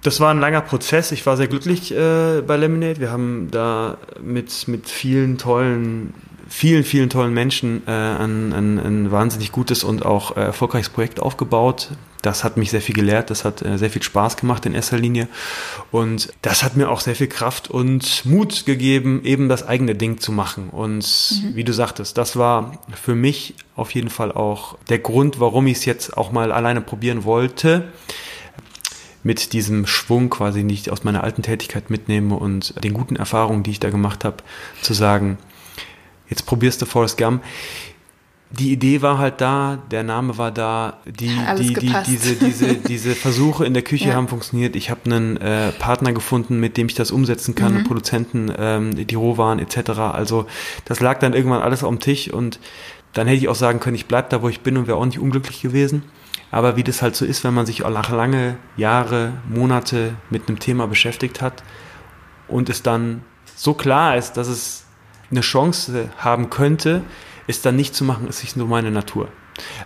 das 0.03 0.19
war 0.19 0.33
ein 0.33 0.39
langer 0.39 0.61
Prozess. 0.61 1.11
Ich 1.11 1.25
war 1.25 1.37
sehr 1.37 1.47
glücklich 1.47 1.91
äh, 1.91 2.41
bei 2.41 2.57
Lemonade. 2.57 2.99
Wir 2.99 3.11
haben 3.11 3.49
da 3.51 3.97
mit, 4.19 4.67
mit 4.67 4.89
vielen 4.89 5.37
tollen, 5.37 6.13
vielen, 6.49 6.83
vielen 6.83 7.09
tollen 7.09 7.33
Menschen 7.33 7.83
äh, 7.85 7.91
ein, 7.91 8.51
ein, 8.51 8.79
ein 8.79 9.11
wahnsinnig 9.11 9.51
gutes 9.51 9.83
und 9.83 10.03
auch 10.03 10.35
äh, 10.35 10.41
erfolgreiches 10.41 10.89
Projekt 10.89 11.19
aufgebaut. 11.19 11.89
Das 12.21 12.43
hat 12.43 12.57
mich 12.57 12.71
sehr 12.71 12.81
viel 12.81 12.95
gelehrt, 12.95 13.29
das 13.29 13.45
hat 13.45 13.61
äh, 13.61 13.77
sehr 13.77 13.89
viel 13.89 14.03
Spaß 14.03 14.37
gemacht 14.37 14.65
in 14.65 14.73
erster 14.73 14.97
Linie. 14.97 15.27
Und 15.91 16.33
das 16.41 16.63
hat 16.63 16.75
mir 16.75 16.89
auch 16.89 17.01
sehr 17.01 17.15
viel 17.15 17.27
Kraft 17.27 17.69
und 17.69 18.25
Mut 18.25 18.65
gegeben, 18.65 19.21
eben 19.23 19.49
das 19.49 19.67
eigene 19.67 19.95
Ding 19.95 20.19
zu 20.19 20.31
machen. 20.31 20.69
Und 20.69 21.41
wie 21.53 21.63
du 21.63 21.73
sagtest, 21.73 22.17
das 22.17 22.35
war 22.35 22.79
für 23.01 23.15
mich 23.15 23.55
auf 23.75 23.93
jeden 23.93 24.09
Fall 24.09 24.31
auch 24.31 24.77
der 24.89 24.99
Grund, 24.99 25.39
warum 25.39 25.67
ich 25.67 25.77
es 25.77 25.85
jetzt 25.85 26.17
auch 26.17 26.31
mal 26.31 26.51
alleine 26.51 26.81
probieren 26.81 27.23
wollte 27.23 27.91
mit 29.23 29.53
diesem 29.53 29.85
Schwung 29.85 30.29
quasi 30.29 30.63
nicht 30.63 30.89
aus 30.89 31.03
meiner 31.03 31.23
alten 31.23 31.43
Tätigkeit 31.43 31.89
mitnehme 31.89 32.35
und 32.35 32.83
den 32.83 32.93
guten 32.93 33.15
Erfahrungen, 33.15 33.63
die 33.63 33.71
ich 33.71 33.79
da 33.79 33.89
gemacht 33.89 34.25
habe, 34.25 34.37
zu 34.81 34.93
sagen, 34.93 35.37
jetzt 36.29 36.45
probierst 36.45 36.81
du 36.81 36.85
Forrest 36.85 37.17
Gump. 37.17 37.43
Die 38.51 38.71
Idee 38.73 39.01
war 39.01 39.17
halt 39.17 39.39
da, 39.39 39.79
der 39.91 40.03
Name 40.03 40.37
war 40.37 40.51
da, 40.51 40.97
die, 41.05 41.29
die, 41.57 41.73
die, 41.73 41.93
diese, 42.05 42.35
diese, 42.35 42.75
diese 42.87 43.15
Versuche 43.15 43.65
in 43.65 43.73
der 43.73 43.83
Küche 43.83 44.09
Ja. 44.09 44.15
haben 44.15 44.27
funktioniert. 44.27 44.75
Ich 44.75 44.89
habe 44.89 45.01
einen 45.05 45.37
äh, 45.37 45.71
Partner 45.71 46.11
gefunden, 46.11 46.59
mit 46.59 46.75
dem 46.75 46.87
ich 46.87 46.93
das 46.95 47.11
umsetzen 47.11 47.55
kann, 47.55 47.75
einen 47.75 47.85
Produzenten, 47.85 48.51
ähm, 48.57 49.07
die 49.07 49.15
Rohwaren 49.15 49.59
etc. 49.59 49.91
Also 49.99 50.47
das 50.85 50.99
lag 50.99 51.19
dann 51.19 51.33
irgendwann 51.33 51.61
alles 51.61 51.83
auf 51.83 51.89
dem 51.89 51.99
Tisch 51.99 52.29
und 52.29 52.59
dann 53.13 53.27
hätte 53.27 53.37
ich 53.39 53.47
auch 53.47 53.55
sagen 53.55 53.79
können, 53.79 53.95
ich 53.95 54.05
bleib 54.07 54.29
da, 54.29 54.41
wo 54.41 54.49
ich 54.49 54.61
bin 54.61 54.77
und 54.77 54.87
wäre 54.87 54.97
auch 54.97 55.05
nicht 55.05 55.19
unglücklich 55.19 55.61
gewesen. 55.61 56.03
Aber 56.49 56.75
wie 56.75 56.83
das 56.83 57.01
halt 57.01 57.15
so 57.15 57.23
ist, 57.23 57.45
wenn 57.45 57.53
man 57.53 57.65
sich 57.65 57.85
auch 57.85 57.89
nach 57.89 58.09
lange 58.09 58.57
Jahre, 58.75 59.33
Monate 59.49 60.13
mit 60.29 60.49
einem 60.49 60.59
Thema 60.59 60.87
beschäftigt 60.87 61.41
hat 61.41 61.63
und 62.49 62.69
es 62.69 62.83
dann 62.83 63.23
so 63.55 63.73
klar 63.73 64.17
ist, 64.17 64.33
dass 64.33 64.47
es 64.49 64.85
eine 65.29 65.39
Chance 65.41 66.09
haben 66.17 66.49
könnte, 66.49 67.03
es 67.57 67.61
dann 67.61 67.75
nicht 67.75 67.95
zu 67.95 68.03
machen, 68.03 68.27
ist 68.27 68.43
nicht 68.43 68.57
nur 68.57 68.67
meine 68.67 68.91
Natur. 68.91 69.29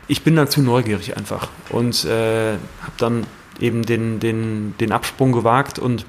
Ich 0.07 0.23
bin 0.23 0.35
dann 0.35 0.47
zu 0.47 0.61
neugierig 0.61 1.17
einfach 1.17 1.49
und 1.69 2.05
äh, 2.05 2.53
habe 2.53 2.93
dann 2.97 3.27
eben 3.59 3.85
den, 3.85 4.19
den, 4.19 4.75
den 4.79 4.91
Absprung 4.91 5.31
gewagt 5.31 5.79
und 5.79 6.05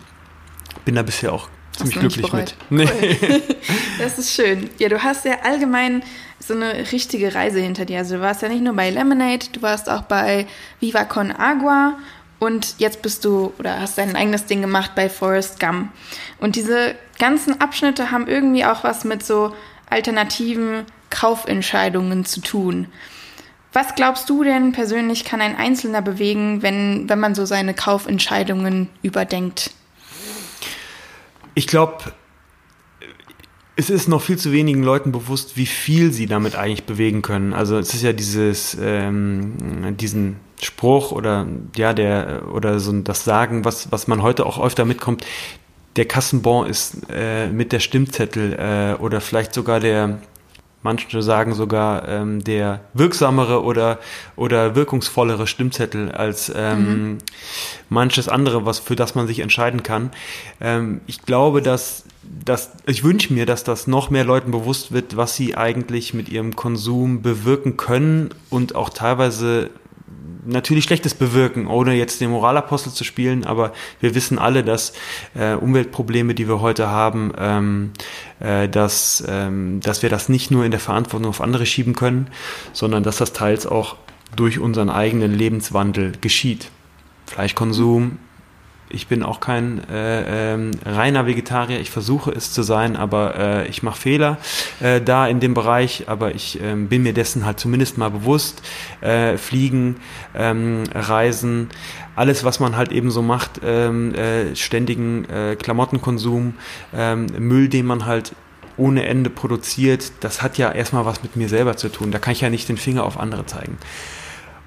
bin 0.85 0.95
da 0.95 1.03
bisher 1.03 1.33
auch 1.33 1.49
ziemlich 1.73 1.99
glücklich 1.99 2.31
bereut? 2.31 2.55
mit. 2.71 2.91
Cool. 2.91 3.43
Das 3.99 4.19
ist 4.19 4.35
schön. 4.35 4.69
Ja, 4.79 4.91
du 4.91 5.03
hast 5.03 5.25
ja 5.25 5.37
allgemein 5.43 6.03
so 6.39 6.55
eine 6.55 6.93
richtige 6.93 7.35
Reise 7.35 7.61
hinter 7.61 7.87
dir. 7.87 7.99
Also 7.99 8.17
du 8.17 8.21
warst 8.21 8.43
ja 8.43 8.49
nicht 8.49 8.63
nur 8.63 8.75
bei 8.75 8.91
Lemonade, 8.91 9.47
du 9.53 9.63
warst 9.63 9.89
auch 9.89 10.03
bei 10.03 10.47
Viva 10.81 11.05
Con 11.05 11.33
Agua 11.33 11.97
und 12.39 12.75
jetzt 12.79 13.01
bist 13.01 13.25
du 13.25 13.55
oder 13.59 13.81
hast 13.81 13.97
dein 13.97 14.15
eigenes 14.15 14.45
Ding 14.45 14.61
gemacht 14.61 14.93
bei 14.95 15.09
Forrest 15.09 15.59
Gump. 15.61 15.91
Und 16.39 16.57
diese 16.57 16.95
ganzen 17.19 17.61
Abschnitte 17.61 18.11
haben 18.11 18.27
irgendwie 18.27 18.65
auch 18.67 18.85
was 18.85 19.05
mit 19.05 19.25
so 19.25 19.55
alternativen 19.89 20.85
Kaufentscheidungen 21.11 22.25
zu 22.25 22.41
tun. 22.41 22.89
Was 23.73 23.95
glaubst 23.95 24.31
du 24.31 24.43
denn 24.43 24.73
persönlich 24.73 25.25
kann 25.25 25.41
ein 25.41 25.57
Einzelner 25.57 26.01
bewegen, 26.01 26.63
wenn, 26.63 27.09
wenn 27.09 27.21
man 27.21 27.35
so 27.35 27.45
seine 27.45 27.75
Kaufentscheidungen 27.75 28.89
überdenkt? 29.03 29.71
Ich 31.55 31.67
glaube, 31.67 32.13
es 33.77 33.91
ist 33.91 34.09
noch 34.09 34.23
viel 34.23 34.39
zu 34.39 34.53
wenigen 34.53 34.83
Leuten 34.83 35.13
bewusst, 35.13 35.59
wie 35.59 35.67
viel 35.67 36.13
sie 36.13 36.27
damit 36.27 36.57
eigentlich 36.57 36.85
bewegen 36.85 37.21
können. 37.21 37.53
Also 37.53 37.77
es 37.79 37.93
ist 37.93 38.03
ja 38.03 38.15
dieses, 38.15 38.77
ähm, 38.81 39.97
diesen 39.99 40.37
Spruch 40.63 41.13
oder 41.13 41.47
ja 41.77 41.93
der 41.93 42.45
oder 42.53 42.81
so 42.81 42.93
das 42.93 43.25
Sagen, 43.25 43.65
was 43.65 43.93
was 43.93 44.09
man 44.09 44.23
heute 44.23 44.47
auch 44.47 44.63
öfter 44.63 44.87
mitkommt. 44.87 45.27
Der 45.97 46.07
Kassenbon 46.07 46.67
ist 46.67 46.99
äh, 47.11 47.49
mit 47.49 47.73
der 47.73 47.81
Stimmzettel 47.81 48.55
äh, 48.55 49.01
oder 49.01 49.21
vielleicht 49.21 49.55
sogar 49.55 49.81
der 49.81 50.19
Manche 50.87 51.21
sagen 51.21 51.53
sogar 51.53 52.07
ähm, 52.07 52.45
der 52.45 52.79
wirksamere 52.95 53.65
oder, 53.65 53.99
oder 54.37 54.77
wirkungsvollere 54.77 55.49
Stimmzettel 55.49 56.13
als 56.13 56.53
ähm, 56.55 57.19
manches 57.89 58.29
andere, 58.29 58.67
was 58.67 58.79
für 58.79 58.95
das 58.95 59.17
man 59.17 59.27
sich 59.27 59.41
entscheiden 59.41 59.83
kann. 59.83 60.13
Ähm, 60.61 61.01
ich 61.09 61.23
glaube, 61.23 61.61
dass, 61.61 62.05
dass 62.45 62.71
ich 62.87 63.03
wünsche 63.03 63.35
mir, 63.35 63.47
dass 63.47 63.65
das 63.65 63.89
noch 63.89 64.11
mehr 64.11 64.23
Leuten 64.23 64.53
bewusst 64.53 64.93
wird, 64.93 65.17
was 65.17 65.35
sie 65.35 65.57
eigentlich 65.57 66.15
mit 66.15 66.29
ihrem 66.29 66.55
Konsum 66.55 67.21
bewirken 67.21 67.77
können 67.77 68.31
und 68.49 68.77
auch 68.77 68.91
teilweise 68.91 69.71
natürlich 70.47 70.85
Schlechtes 70.85 71.15
bewirken, 71.15 71.67
ohne 71.67 71.95
jetzt 71.95 72.21
den 72.21 72.31
Moralapostel 72.31 72.93
zu 72.93 73.05
spielen, 73.05 73.45
aber 73.45 73.73
wir 74.01 74.15
wissen 74.15 74.39
alle, 74.39 74.65
dass 74.65 74.93
äh, 75.35 75.55
Umweltprobleme, 75.55 76.35
die 76.35 76.49
wir 76.49 76.61
heute 76.61 76.89
haben, 76.89 77.33
ähm, 77.39 77.93
äh, 78.41 78.69
dass, 78.69 79.23
ähm, 79.27 79.81
dass 79.81 80.03
wir 80.03 80.11
das 80.11 80.29
nicht 80.29 80.51
nur 80.51 80.65
in 80.65 80.71
der 80.71 80.81
Verantwortung 80.81 81.29
auf 81.29 81.41
andere 81.41 81.67
schieben 81.67 81.95
können, 81.95 82.29
sondern 82.73 83.03
dass 83.03 83.17
das 83.17 83.33
teils 83.33 83.67
auch 83.67 83.97
durch 84.35 84.59
unseren 84.59 84.91
eigenen 84.91 85.33
Lebenswandel 85.33 86.13
geschieht. 86.21 86.71
Fleischkonsum, 87.27 88.19
ich 88.89 89.09
bin 89.09 89.23
auch 89.23 89.41
kein 89.41 89.83
äh, 89.89 90.55
ähm, 90.55 90.71
reiner 90.85 91.27
Vegetarier, 91.27 91.81
ich 91.81 91.91
versuche 91.91 92.31
es 92.31 92.53
zu 92.53 92.63
sein, 92.63 92.97
aber 92.97 93.35
äh, 93.37 93.69
ich 93.69 93.83
mache 93.83 94.01
Fehler 94.01 94.39
äh, 94.81 95.01
da 95.01 95.27
in 95.27 95.41
dem 95.41 95.55
Bereich, 95.55 96.05
aber 96.09 96.35
ich 96.35 96.61
ähm, 96.63 96.89
bin 96.89 97.03
mir 97.03 97.13
dessen 97.13 97.45
halt 97.45 97.59
zumindest 97.61 97.99
mal 97.99 98.11
bewusst. 98.11 98.63
Äh, 99.01 99.37
Fliegen, 99.37 99.97
ähm, 100.35 100.85
Reisen, 100.95 101.69
alles, 102.15 102.45
was 102.45 102.61
man 102.61 102.77
halt 102.77 102.93
eben 102.93 103.11
so 103.11 103.23
macht, 103.23 103.61
ähm, 103.65 104.15
äh, 104.15 104.55
ständigen 104.57 105.25
äh, 105.29 105.57
Klamottenkonsum, 105.57 106.55
Müll, 107.39 107.69
den 107.69 107.87
man 107.87 108.07
halt 108.07 108.33
ohne 108.77 109.07
Ende 109.07 109.31
produziert, 109.31 110.13
das 110.21 110.43
hat 110.43 110.59
ja 110.59 110.71
erstmal 110.71 111.05
was 111.05 111.23
mit 111.23 111.37
mir 111.37 111.49
selber 111.49 111.77
zu 111.77 111.89
tun. 111.89 112.11
Da 112.11 112.19
kann 112.19 112.33
ich 112.33 112.43
ja 112.43 112.51
nicht 112.51 112.69
den 112.69 112.77
Finger 112.77 113.05
auf 113.05 113.19
andere 113.19 113.47
zeigen. 113.47 113.79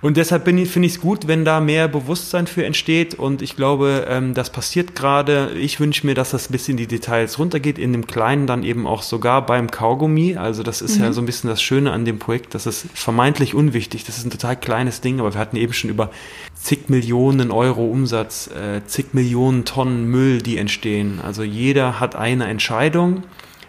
Und 0.02 0.16
deshalb 0.16 0.46
finde 0.46 0.64
ich 0.64 0.94
es 0.94 1.02
gut, 1.02 1.28
wenn 1.28 1.44
da 1.44 1.60
mehr 1.60 1.90
Bewusstsein 1.90 2.48
für 2.48 2.66
entsteht. 2.66 3.16
Und 3.16 3.42
ich 3.42 3.58
glaube, 3.58 4.08
ähm, 4.10 4.34
das 4.34 4.50
passiert 4.50 4.96
gerade. 4.96 5.52
Ich 5.60 5.80
wünsche 5.80 6.06
mir, 6.06 6.16
dass 6.16 6.32
das 6.32 6.50
ein 6.50 6.54
bisschen 6.54 6.78
die 6.78 6.88
Details 6.88 7.38
runtergeht, 7.38 7.78
in 7.78 7.92
dem 7.92 8.08
Kleinen 8.08 8.48
dann 8.48 8.64
eben 8.64 8.88
auch 8.88 9.02
sogar 9.02 9.46
beim 9.46 9.70
Kaugummi. 9.70 10.38
Also 10.38 10.64
das 10.64 10.82
ist 10.82 10.98
mhm. 10.98 11.04
ja 11.04 11.14
so 11.14 11.22
ein 11.22 11.26
bisschen 11.26 11.50
das 11.50 11.62
Schöne 11.62 11.92
an 11.92 12.06
dem 12.06 12.18
Projekt. 12.18 12.56
Das 12.56 12.66
ist 12.66 12.88
vermeintlich 12.94 13.56
unwichtig. 13.56 14.06
Das 14.06 14.18
ist 14.18 14.26
ein 14.26 14.32
total 14.32 14.56
kleines 14.56 15.02
Ding, 15.02 15.20
aber 15.20 15.34
wir 15.34 15.40
hatten 15.40 15.58
eben 15.58 15.74
schon 15.74 15.90
über 15.90 16.12
zig 16.54 16.88
Millionen 16.88 17.52
Euro 17.52 17.86
Umsatz, 17.86 18.48
äh, 18.48 18.86
zig 18.86 19.08
Millionen 19.14 19.66
Tonnen 19.66 20.06
Müll, 20.06 20.42
die 20.42 20.58
entstehen. 20.58 21.20
Also 21.22 21.44
jeder 21.44 22.00
hat 22.00 22.16
eine 22.16 22.46
Entscheidung 22.46 23.24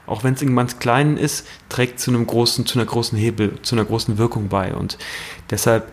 auch 0.07 0.25
wenn 0.25 0.35
es 0.35 0.43
irgendwann 0.43 0.67
klein 0.81 1.17
ist, 1.17 1.47
trägt 1.69 2.01
zu 2.01 2.11
einem 2.11 2.27
großen, 2.27 2.67
zu 2.67 2.81
einer 2.81 2.87
großen 2.87 3.17
Hebel, 3.17 3.63
zu 3.63 3.77
einer 3.77 3.85
großen 3.85 4.19
Wirkung 4.19 4.49
bei. 4.49 4.75
Und 4.75 4.99
deshalb 5.51 5.93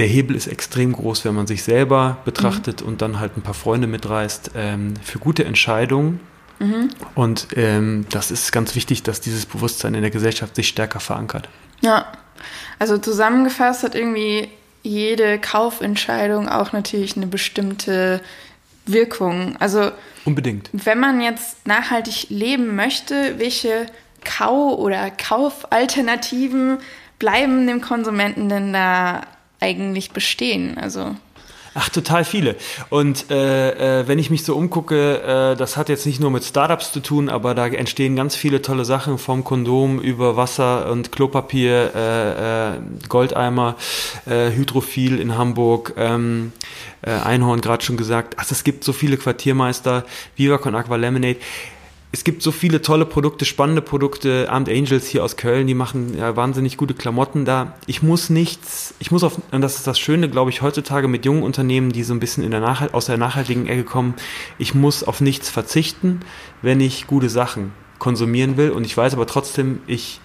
der 0.00 0.08
Hebel 0.08 0.34
ist 0.34 0.46
extrem 0.46 0.94
groß, 0.94 1.26
wenn 1.26 1.34
man 1.34 1.46
sich 1.46 1.62
selber 1.62 2.16
betrachtet 2.24 2.80
mhm. 2.80 2.88
und 2.88 3.02
dann 3.02 3.20
halt 3.20 3.36
ein 3.36 3.42
paar 3.42 3.52
Freunde 3.52 3.86
mitreißt, 3.86 4.52
ähm, 4.56 4.94
für 5.02 5.18
gute 5.18 5.44
Entscheidungen. 5.44 6.20
Mhm. 6.58 6.88
Und 7.14 7.48
ähm, 7.54 8.06
das 8.08 8.30
ist 8.30 8.50
ganz 8.50 8.74
wichtig, 8.74 9.02
dass 9.02 9.20
dieses 9.20 9.44
Bewusstsein 9.44 9.92
in 9.92 10.00
der 10.00 10.10
Gesellschaft 10.10 10.56
sich 10.56 10.68
stärker 10.68 11.00
verankert. 11.00 11.50
Ja, 11.82 12.10
also 12.78 12.96
zusammengefasst 12.96 13.82
hat 13.82 13.94
irgendwie 13.94 14.48
jede 14.82 15.38
Kaufentscheidung 15.38 16.48
auch 16.48 16.72
natürlich 16.72 17.18
eine 17.18 17.26
bestimmte 17.26 18.22
Wirkung. 18.86 19.56
Also 19.58 19.90
unbedingt. 20.24 20.70
Wenn 20.72 20.98
man 20.98 21.20
jetzt 21.20 21.66
nachhaltig 21.66 22.30
leben 22.30 22.74
möchte, 22.74 23.38
welche 23.38 23.84
Kau- 24.24 24.76
oder 24.76 25.10
Kaufalternativen 25.10 26.78
bleiben 27.18 27.66
dem 27.66 27.82
Konsumenten 27.82 28.48
denn 28.48 28.72
da 28.72 29.26
eigentlich 29.60 30.10
bestehen? 30.10 30.78
Also 30.78 31.14
Ach, 31.72 31.88
total 31.88 32.24
viele. 32.24 32.56
Und 32.88 33.30
äh, 33.30 34.00
äh, 34.00 34.08
wenn 34.08 34.18
ich 34.18 34.28
mich 34.28 34.44
so 34.44 34.56
umgucke, 34.56 35.52
äh, 35.52 35.56
das 35.56 35.76
hat 35.76 35.88
jetzt 35.88 36.04
nicht 36.04 36.18
nur 36.18 36.30
mit 36.32 36.42
Startups 36.42 36.90
zu 36.90 36.98
tun, 36.98 37.28
aber 37.28 37.54
da 37.54 37.68
entstehen 37.68 38.16
ganz 38.16 38.34
viele 38.34 38.60
tolle 38.60 38.84
Sachen 38.84 39.18
vom 39.18 39.44
Kondom 39.44 40.00
über 40.00 40.36
Wasser 40.36 40.90
und 40.90 41.12
Klopapier, 41.12 41.92
äh, 41.94 42.70
äh, 42.70 42.80
Goldeimer, 43.08 43.76
äh, 44.26 44.50
Hydrophil 44.50 45.20
in 45.20 45.38
Hamburg, 45.38 45.94
ähm, 45.96 46.52
äh, 47.02 47.12
Einhorn 47.12 47.60
gerade 47.60 47.84
schon 47.84 47.96
gesagt. 47.96 48.34
Ach, 48.38 48.50
es 48.50 48.64
gibt 48.64 48.82
so 48.82 48.92
viele 48.92 49.16
Quartiermeister, 49.16 50.04
Viva 50.34 50.56
Aqua 50.56 50.96
Lemonade 50.96 51.38
es 52.12 52.24
gibt 52.24 52.42
so 52.42 52.50
viele 52.50 52.82
tolle 52.82 53.06
Produkte, 53.06 53.44
spannende 53.44 53.82
Produkte. 53.82 54.48
Armed 54.50 54.68
Angels 54.68 55.06
hier 55.06 55.22
aus 55.22 55.36
Köln, 55.36 55.68
die 55.68 55.74
machen 55.74 56.16
ja, 56.18 56.34
wahnsinnig 56.34 56.76
gute 56.76 56.94
Klamotten 56.94 57.44
da. 57.44 57.74
Ich 57.86 58.02
muss 58.02 58.30
nichts, 58.30 58.94
ich 58.98 59.12
muss 59.12 59.22
auf, 59.22 59.38
und 59.52 59.60
das 59.60 59.76
ist 59.76 59.86
das 59.86 60.00
Schöne, 60.00 60.28
glaube 60.28 60.50
ich, 60.50 60.60
heutzutage 60.60 61.06
mit 61.06 61.24
jungen 61.24 61.44
Unternehmen, 61.44 61.92
die 61.92 62.02
so 62.02 62.12
ein 62.12 62.18
bisschen 62.18 62.42
in 62.42 62.50
der 62.50 62.60
Nachhalt, 62.60 62.94
aus 62.94 63.06
der 63.06 63.16
nachhaltigen 63.16 63.68
Ecke 63.68 63.84
kommen. 63.84 64.14
Ich 64.58 64.74
muss 64.74 65.04
auf 65.04 65.20
nichts 65.20 65.50
verzichten, 65.50 66.20
wenn 66.62 66.80
ich 66.80 67.06
gute 67.06 67.28
Sachen 67.28 67.72
konsumieren 68.00 68.56
will. 68.56 68.70
Und 68.70 68.84
ich 68.86 68.96
weiß 68.96 69.14
aber 69.14 69.26
trotzdem, 69.26 69.80
ich 69.86 70.20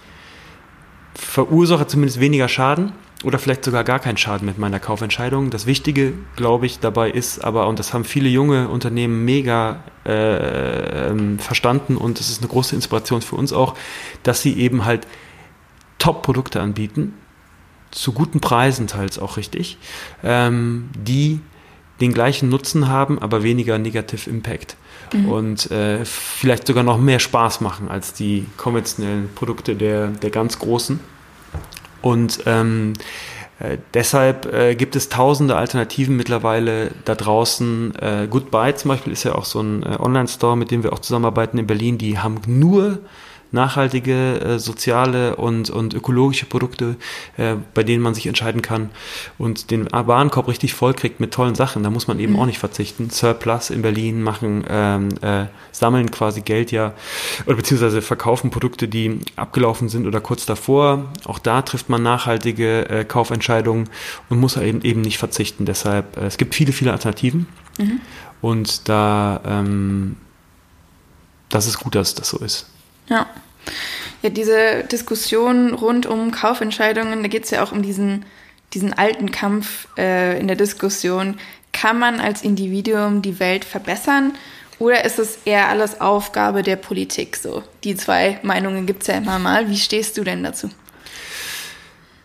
verursache 1.14 1.86
zumindest 1.86 2.18
weniger 2.18 2.48
Schaden 2.48 2.92
oder 3.24 3.38
vielleicht 3.38 3.64
sogar 3.64 3.82
gar 3.82 3.98
keinen 3.98 4.16
Schaden 4.16 4.46
mit 4.46 4.58
meiner 4.58 4.78
Kaufentscheidung. 4.78 5.50
Das 5.50 5.66
Wichtige, 5.66 6.12
glaube 6.36 6.66
ich, 6.66 6.80
dabei 6.80 7.10
ist 7.10 7.42
aber, 7.44 7.66
und 7.66 7.78
das 7.78 7.92
haben 7.92 8.04
viele 8.04 8.28
junge 8.28 8.68
Unternehmen 8.68 9.24
mega 9.24 9.80
äh, 10.04 11.08
ähm, 11.08 11.38
verstanden 11.38 11.96
und 11.96 12.20
das 12.20 12.28
ist 12.28 12.40
eine 12.40 12.48
große 12.48 12.74
Inspiration 12.74 13.22
für 13.22 13.36
uns 13.36 13.52
auch, 13.52 13.74
dass 14.22 14.42
sie 14.42 14.58
eben 14.58 14.84
halt 14.84 15.06
Top-Produkte 15.98 16.60
anbieten, 16.60 17.14
zu 17.90 18.12
guten 18.12 18.40
Preisen 18.40 18.86
teils 18.86 19.18
auch 19.18 19.38
richtig, 19.38 19.78
ähm, 20.22 20.90
die 20.94 21.40
den 22.00 22.12
gleichen 22.12 22.50
Nutzen 22.50 22.88
haben, 22.88 23.18
aber 23.18 23.42
weniger 23.42 23.78
Negative 23.78 24.28
Impact. 24.28 24.76
Mhm. 25.14 25.28
Und 25.28 25.70
äh, 25.70 26.04
vielleicht 26.04 26.66
sogar 26.66 26.82
noch 26.82 26.98
mehr 26.98 27.20
Spaß 27.20 27.62
machen 27.62 27.88
als 27.88 28.12
die 28.12 28.44
konventionellen 28.58 29.30
Produkte 29.34 29.74
der, 29.74 30.08
der 30.08 30.30
ganz 30.30 30.58
Großen. 30.58 31.00
Und 32.06 32.44
ähm, 32.46 32.92
äh, 33.58 33.78
deshalb 33.92 34.46
äh, 34.46 34.76
gibt 34.76 34.94
es 34.94 35.08
tausende 35.08 35.56
Alternativen 35.56 36.16
mittlerweile 36.16 36.92
da 37.04 37.16
draußen. 37.16 37.96
Äh, 37.96 38.28
Goodbye 38.30 38.76
zum 38.76 38.90
Beispiel 38.90 39.12
ist 39.12 39.24
ja 39.24 39.34
auch 39.34 39.44
so 39.44 39.60
ein 39.60 39.82
äh, 39.82 39.96
Online-Store, 39.98 40.56
mit 40.56 40.70
dem 40.70 40.84
wir 40.84 40.92
auch 40.92 41.00
zusammenarbeiten 41.00 41.58
in 41.58 41.66
Berlin. 41.66 41.98
Die 41.98 42.20
haben 42.20 42.40
nur 42.46 43.00
nachhaltige, 43.56 44.40
äh, 44.40 44.58
soziale 44.60 45.34
und, 45.34 45.70
und 45.70 45.94
ökologische 45.94 46.46
Produkte, 46.46 46.94
äh, 47.36 47.56
bei 47.74 47.82
denen 47.82 48.02
man 48.02 48.14
sich 48.14 48.28
entscheiden 48.28 48.62
kann 48.62 48.90
und 49.38 49.72
den 49.72 49.88
Warenkorb 49.90 50.46
richtig 50.46 50.74
voll 50.74 50.94
kriegt 50.94 51.18
mit 51.18 51.34
tollen 51.34 51.56
Sachen. 51.56 51.82
Da 51.82 51.90
muss 51.90 52.06
man 52.06 52.20
eben 52.20 52.34
mhm. 52.34 52.38
auch 52.38 52.46
nicht 52.46 52.58
verzichten. 52.58 53.10
Surplus 53.10 53.70
in 53.70 53.82
Berlin 53.82 54.22
machen, 54.22 54.64
ähm, 54.68 55.08
äh, 55.22 55.46
sammeln 55.72 56.10
quasi 56.10 56.42
Geld 56.42 56.70
ja 56.70 56.94
oder 57.46 57.56
beziehungsweise 57.56 58.02
verkaufen 58.02 58.50
Produkte, 58.50 58.86
die 58.86 59.20
abgelaufen 59.34 59.88
sind 59.88 60.06
oder 60.06 60.20
kurz 60.20 60.46
davor. 60.46 61.06
Auch 61.24 61.40
da 61.40 61.62
trifft 61.62 61.88
man 61.88 62.02
nachhaltige 62.02 62.88
äh, 62.88 63.04
Kaufentscheidungen 63.04 63.88
und 64.28 64.38
muss 64.38 64.56
eben, 64.56 64.82
eben 64.82 65.00
nicht 65.00 65.18
verzichten. 65.18 65.64
Deshalb, 65.64 66.16
äh, 66.16 66.26
es 66.26 66.36
gibt 66.36 66.54
viele, 66.54 66.72
viele 66.72 66.92
Alternativen. 66.92 67.48
Mhm. 67.78 68.00
Und 68.40 68.88
da, 68.88 69.40
ähm, 69.44 70.16
das 71.48 71.66
ist 71.66 71.78
gut, 71.78 71.94
dass 71.94 72.14
das 72.14 72.28
so 72.28 72.38
ist. 72.38 72.66
Ja. 73.08 73.26
Ja, 74.22 74.30
diese 74.30 74.84
Diskussion 74.84 75.74
rund 75.74 76.06
um 76.06 76.30
Kaufentscheidungen, 76.30 77.22
da 77.22 77.28
geht 77.28 77.44
es 77.44 77.50
ja 77.50 77.62
auch 77.62 77.72
um 77.72 77.82
diesen, 77.82 78.24
diesen 78.74 78.92
alten 78.92 79.30
Kampf 79.30 79.88
äh, 79.98 80.38
in 80.38 80.46
der 80.46 80.56
Diskussion. 80.56 81.38
Kann 81.72 81.98
man 81.98 82.20
als 82.20 82.42
Individuum 82.42 83.22
die 83.22 83.38
Welt 83.38 83.64
verbessern 83.64 84.32
oder 84.78 85.04
ist 85.04 85.18
es 85.18 85.38
eher 85.44 85.68
alles 85.68 86.00
Aufgabe 86.00 86.62
der 86.62 86.76
Politik 86.76 87.36
so? 87.36 87.62
Die 87.84 87.96
zwei 87.96 88.38
Meinungen 88.42 88.86
gibt 88.86 89.02
es 89.02 89.08
ja 89.08 89.14
immer 89.14 89.38
mal. 89.38 89.68
Wie 89.70 89.76
stehst 89.76 90.18
du 90.18 90.24
denn 90.24 90.42
dazu? 90.42 90.70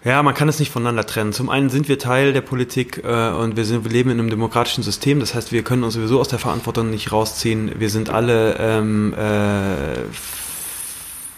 Ja, 0.04 0.24
man 0.24 0.34
kann 0.34 0.50
es 0.50 0.60
nicht 0.60 0.72
voneinander 0.72 1.06
trennen. 1.06 1.32
Zum 1.32 1.50
einen 1.50 1.70
sind 1.70 1.88
wir 1.88 2.00
Teil 2.00 2.34
der 2.34 2.42
Politik 2.42 3.04
äh, 3.04 3.30
und 3.30 3.56
wir, 3.56 3.66
sind, 3.66 3.84
wir 3.84 3.92
leben 3.92 4.10
in 4.10 4.20
einem 4.20 4.32
demokratischen 4.32 4.84
System. 4.84 5.20
Das 5.20 5.36
heißt, 5.36 5.52
wir 5.52 5.64
können 5.64 5.84
uns 5.84 5.94
sowieso 5.94 6.20
aus 6.20 6.28
der 6.28 6.40
Verantwortung 6.40 6.90
nicht 6.90 7.12
rausziehen. 7.12 7.80
Wir 7.80 7.90
sind 7.90 8.10
alle 8.10 8.56
ähm, 8.60 9.14
äh, 9.14 10.00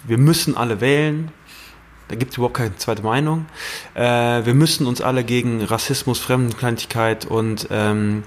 wir 0.06 0.18
müssen 0.18 0.58
alle 0.58 0.82
wählen. 0.82 1.32
Da 2.10 2.16
gibt 2.16 2.32
es 2.32 2.38
überhaupt 2.38 2.58
keine 2.58 2.76
zweite 2.76 3.02
Meinung. 3.02 3.46
Äh, 3.96 4.02
wir 4.46 4.54
müssen 4.54 4.86
uns 4.86 5.02
alle 5.02 5.24
gegen 5.24 5.64
Rassismus, 5.64 6.20
Fremdenfeindlichkeit 6.20 7.26
und, 7.26 7.70
ähm, 7.72 8.24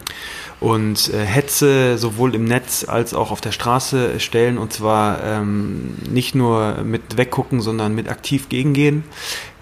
und 0.61 1.13
äh, 1.13 1.25
Hetze 1.25 1.99
sowohl 1.99 2.35
im 2.35 2.45
Netz 2.45 2.85
als 2.89 3.13
auch 3.13 3.31
auf 3.31 3.41
der 3.41 3.53
Straße 3.53 4.19
stellen. 4.19 4.57
Und 4.57 4.73
zwar 4.73 5.23
ähm, 5.23 5.95
nicht 6.11 6.35
nur 6.35 6.83
mit 6.85 7.17
weggucken, 7.19 7.61
sondern 7.61 7.95
mit 7.95 8.09
aktiv 8.09 8.49
gegengehen. 8.49 9.05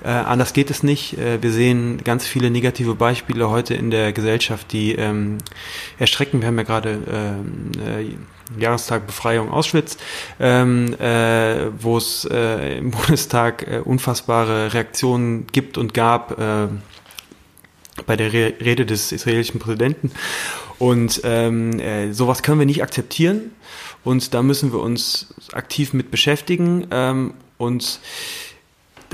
Äh, 0.05 0.09
anders 0.09 0.53
geht 0.53 0.71
es 0.71 0.83
nicht. 0.83 1.19
Äh, 1.19 1.43
wir 1.43 1.51
sehen 1.51 2.05
ganz 2.05 2.27
viele 2.27 2.51
negative 2.51 2.95
Beispiele 2.95 3.51
heute 3.51 3.75
in 3.75 3.91
der 3.91 4.13
Gesellschaft, 4.13 4.71
die 4.73 4.93
ähm, 4.93 5.39
erschrecken. 5.99 6.41
Wir 6.41 6.49
haben 6.49 6.59
ja 6.59 6.63
gerade 6.63 6.99
ähm, 7.11 7.73
äh, 7.85 8.15
Jahrestag 8.59 9.07
Befreiung 9.07 9.51
Auschwitz, 9.51 9.97
ähm, 10.39 10.95
äh, 11.01 11.71
wo 11.81 11.97
es 11.97 12.27
äh, 12.31 12.79
im 12.79 12.91
Bundestag 12.93 13.67
äh, 13.67 13.79
unfassbare 13.79 14.75
Reaktionen 14.75 15.47
gibt 15.49 15.79
und 15.79 15.95
gab 15.95 16.39
äh, 16.39 16.69
bei 18.07 18.17
der 18.17 18.33
Re 18.33 18.55
Rede 18.61 18.87
des 18.87 19.13
israelischen 19.13 19.61
Präsidenten. 19.61 20.11
Und 20.79 21.21
ähm, 21.25 21.79
äh, 21.79 22.13
sowas 22.13 22.43
können 22.43 22.59
wir 22.59 22.67
nicht 22.67 22.83
akzeptieren 22.83 23.53
und 24.03 24.35
da 24.35 24.43
müssen 24.43 24.73
wir 24.73 24.81
uns 24.81 25.35
aktiv 25.53 25.93
mit 25.93 26.11
beschäftigen 26.11 26.87
ähm, 26.91 27.35
und 27.59 28.01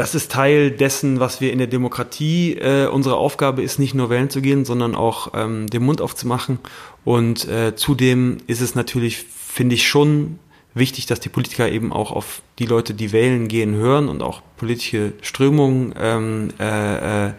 das 0.00 0.14
ist 0.14 0.32
Teil 0.32 0.70
dessen, 0.70 1.20
was 1.20 1.42
wir 1.42 1.52
in 1.52 1.58
der 1.58 1.66
Demokratie, 1.66 2.54
äh, 2.54 2.86
unsere 2.86 3.16
Aufgabe 3.16 3.62
ist, 3.62 3.78
nicht 3.78 3.92
nur 3.92 4.08
wählen 4.08 4.30
zu 4.30 4.40
gehen, 4.40 4.64
sondern 4.64 4.94
auch 4.94 5.32
ähm, 5.34 5.66
den 5.66 5.82
Mund 5.82 6.00
aufzumachen. 6.00 6.58
Und 7.04 7.46
äh, 7.46 7.76
zudem 7.76 8.38
ist 8.46 8.62
es 8.62 8.74
natürlich, 8.74 9.18
finde 9.18 9.74
ich, 9.74 9.86
schon 9.86 10.38
wichtig, 10.74 11.06
dass 11.06 11.20
die 11.20 11.28
Politiker 11.28 11.68
eben 11.68 11.92
auch 11.92 12.12
auf 12.12 12.42
die 12.58 12.66
Leute, 12.66 12.94
die 12.94 13.12
wählen 13.12 13.48
gehen, 13.48 13.74
hören 13.74 14.08
und 14.08 14.22
auch 14.22 14.42
politische 14.56 15.14
Strömungen 15.22 15.94
ähm, 15.98 16.48
äh, 16.60 17.28
äh, 17.28 17.32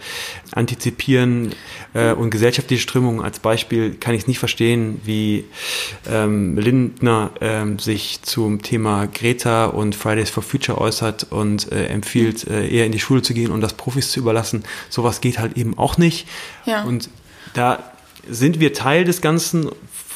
antizipieren 0.51 1.53
äh, 1.93 2.13
und 2.13 2.31
gesellschaftliche 2.31 2.81
Strömungen. 2.81 3.21
Als 3.21 3.39
Beispiel 3.39 3.93
kann 3.93 4.15
ich 4.15 4.27
nicht 4.27 4.39
verstehen, 4.39 4.99
wie 5.05 5.45
ähm, 6.09 6.57
Lindner 6.57 7.31
ähm, 7.39 7.79
sich 7.79 8.21
zum 8.23 8.61
Thema 8.61 9.07
Greta 9.07 9.65
und 9.65 9.95
Fridays 9.95 10.29
for 10.29 10.43
Future 10.43 10.79
äußert 10.79 11.27
und 11.31 11.71
äh, 11.71 11.85
empfiehlt, 11.85 12.47
äh, 12.47 12.67
eher 12.67 12.85
in 12.85 12.91
die 12.91 12.99
Schule 12.99 13.21
zu 13.21 13.33
gehen 13.33 13.51
und 13.51 13.61
das 13.61 13.73
Profis 13.73 14.11
zu 14.11 14.19
überlassen. 14.19 14.63
Sowas 14.89 15.21
geht 15.21 15.39
halt 15.39 15.55
eben 15.57 15.77
auch 15.77 15.97
nicht. 15.97 16.27
Ja. 16.65 16.83
Und 16.83 17.09
da 17.53 17.91
sind 18.27 18.59
wir 18.59 18.73
Teil 18.73 19.05
des 19.05 19.21
Ganzen. 19.21 19.69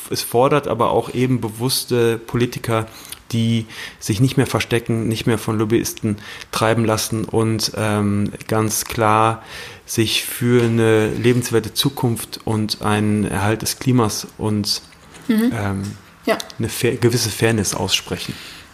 Es 0.10 0.22
fordert 0.22 0.68
aber 0.68 0.92
auch 0.92 1.14
eben 1.14 1.42
bewusste 1.42 2.18
Politiker, 2.18 2.88
die 3.32 3.66
sich 4.00 4.20
nicht 4.22 4.38
mehr 4.38 4.48
verstecken, 4.48 5.08
nicht 5.08 5.26
mehr 5.26 5.38
von 5.38 5.58
Lobbyisten 5.58 6.18
treiben 6.52 6.86
lassen 6.86 7.26
und 7.26 7.72
ähm, 7.76 8.32
ganz 8.48 8.86
klar 8.86 9.44
sich 9.86 10.24
für 10.24 10.64
eine 10.64 11.10
lebenswerte 11.10 11.74
Zukunft 11.74 12.40
und 12.46 12.82
einen 12.82 13.26
Erhalt 13.26 13.62
des 13.62 13.80
Klimas 13.80 14.28
und 14.38 14.82
mhm. 15.28 15.52
ähm, 15.54 15.84
ja. 16.26 16.38
eine 16.58 16.70
fair, 16.70 16.96
gewisse 16.96 17.30
Fairness 17.30 17.74
aussprechen. 17.74 18.34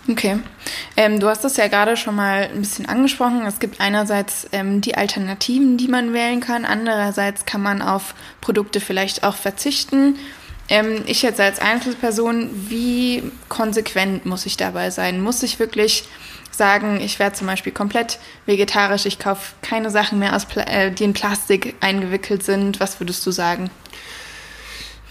Okay. 0.10 0.40
Ähm, 0.98 1.20
du 1.20 1.28
hast 1.28 1.46
es 1.46 1.58
ja 1.58 1.68
gerade 1.68 1.96
schon 1.96 2.16
mal 2.16 2.50
ein 2.52 2.60
bisschen 2.60 2.88
angesprochen. 2.88 3.46
Es 3.46 3.60
gibt 3.60 3.80
einerseits 3.80 4.48
ähm, 4.52 4.82
die 4.82 4.96
Alternativen, 4.96 5.78
die 5.78 5.88
man 5.88 6.14
wählen 6.14 6.40
kann. 6.40 6.66
Andererseits 6.66 7.46
kann 7.46 7.62
man 7.62 7.82
auf 7.82 8.16
Produkte 8.42 8.80
vielleicht 8.80 9.24
auch 9.24 9.36
verzichten. 9.36 10.16
Ähm, 10.72 11.04
ich 11.06 11.22
jetzt 11.22 11.42
als 11.42 11.60
Einzelperson, 11.60 12.50
wie 12.70 13.30
konsequent 13.50 14.26
muss 14.26 14.46
ich 14.46 14.56
dabei 14.56 14.90
sein? 14.90 15.22
Muss 15.22 15.44
ich 15.44 15.60
wirklich 15.60 16.06
sagen, 16.50 17.02
ich 17.02 17.20
werde 17.20 17.36
zum 17.36 17.48
Beispiel 17.48 17.74
komplett 17.74 18.20
vegetarisch, 18.46 19.06
ich 19.06 19.20
kaufe 19.20 19.52
keine 19.62 19.90
Sachen 19.90 20.18
mehr, 20.18 20.34
aus 20.34 20.46
Pla 20.46 20.64
äh, 20.64 20.90
die 20.90 21.04
in 21.04 21.12
Plastik 21.12 21.76
eingewickelt 21.82 22.44
sind? 22.44 22.80
Was 22.80 23.02
würdest 23.02 23.26
du 23.26 23.32
sagen? 23.32 23.70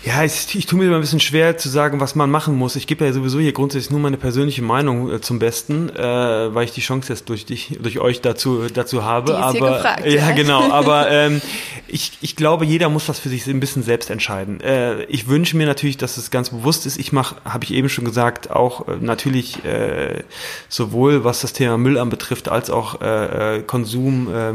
Ja, 0.03 0.25
ich, 0.25 0.57
ich 0.57 0.65
tue 0.65 0.79
mir 0.79 0.87
immer 0.87 0.95
ein 0.95 1.03
bisschen 1.03 1.21
schwer 1.21 1.59
zu 1.59 1.69
sagen, 1.69 2.01
was 2.01 2.15
man 2.15 2.31
machen 2.31 2.55
muss. 2.55 2.75
Ich 2.75 2.87
gebe 2.87 3.05
ja 3.05 3.13
sowieso 3.13 3.39
hier 3.39 3.53
grundsätzlich 3.53 3.91
nur 3.91 4.01
meine 4.01 4.17
persönliche 4.17 4.63
Meinung 4.63 5.13
äh, 5.13 5.21
zum 5.21 5.39
Besten, 5.39 5.91
äh, 5.91 6.55
weil 6.55 6.65
ich 6.65 6.73
die 6.73 6.81
Chance 6.81 7.13
jetzt 7.13 7.29
durch 7.29 7.45
dich, 7.45 7.79
durch 7.83 7.99
euch 7.99 8.23
dazu 8.23 8.67
dazu 8.73 9.05
habe. 9.05 9.33
Die 9.33 9.39
ist 9.39 9.63
aber 9.63 9.77
gefragt, 9.77 10.07
ja, 10.07 10.13
ja, 10.13 10.31
genau. 10.31 10.71
Aber 10.71 11.11
ähm, 11.11 11.43
ich, 11.87 12.13
ich 12.23 12.35
glaube, 12.35 12.65
jeder 12.65 12.89
muss 12.89 13.07
das 13.07 13.19
für 13.19 13.29
sich 13.29 13.47
ein 13.47 13.61
bisschen 13.61 13.83
selbst 13.83 14.09
entscheiden. 14.09 14.61
Äh, 14.63 15.05
ich 15.05 15.29
wünsche 15.29 15.57
mir 15.59 15.67
natürlich, 15.67 15.99
dass 15.99 16.17
es 16.17 16.31
ganz 16.31 16.49
bewusst 16.49 16.87
ist. 16.87 16.99
Ich 16.99 17.13
mache, 17.13 17.37
habe 17.45 17.65
ich 17.65 17.73
eben 17.73 17.91
schon 17.91 18.07
gesagt, 18.07 18.51
auch 18.51 18.89
äh, 18.89 18.97
natürlich 19.01 19.63
äh, 19.67 20.23
sowohl 20.71 21.25
was 21.25 21.43
das 21.43 21.53
Thema 21.53 21.77
Müll 21.77 21.99
anbetrifft 21.99 22.49
als 22.49 22.71
auch 22.71 23.03
äh, 23.03 23.59
äh 23.59 23.63
Konsum 23.63 24.29
äh, 24.35 24.53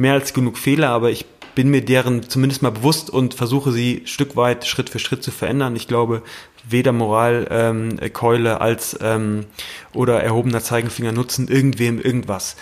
mehr 0.00 0.14
als 0.14 0.32
genug 0.32 0.56
Fehler. 0.56 0.90
Aber 0.90 1.10
ich 1.10 1.26
bin 1.54 1.68
mir 1.70 1.84
deren 1.84 2.28
zumindest 2.28 2.62
mal 2.62 2.70
bewusst 2.70 3.10
und 3.10 3.34
versuche 3.34 3.72
sie 3.72 4.02
Stück 4.06 4.36
weit 4.36 4.66
Schritt 4.66 4.88
für 4.90 4.98
Schritt 4.98 5.22
zu 5.22 5.30
verändern. 5.30 5.76
Ich 5.76 5.88
glaube, 5.88 6.22
weder 6.68 6.92
Moralkeule 6.92 8.50
ähm, 8.50 8.58
als 8.58 8.98
ähm, 9.00 9.46
oder 9.92 10.22
erhobener 10.22 10.62
Zeigefinger 10.62 11.12
nutzen 11.12 11.48
irgendwem 11.48 12.00
irgendwas. 12.00 12.56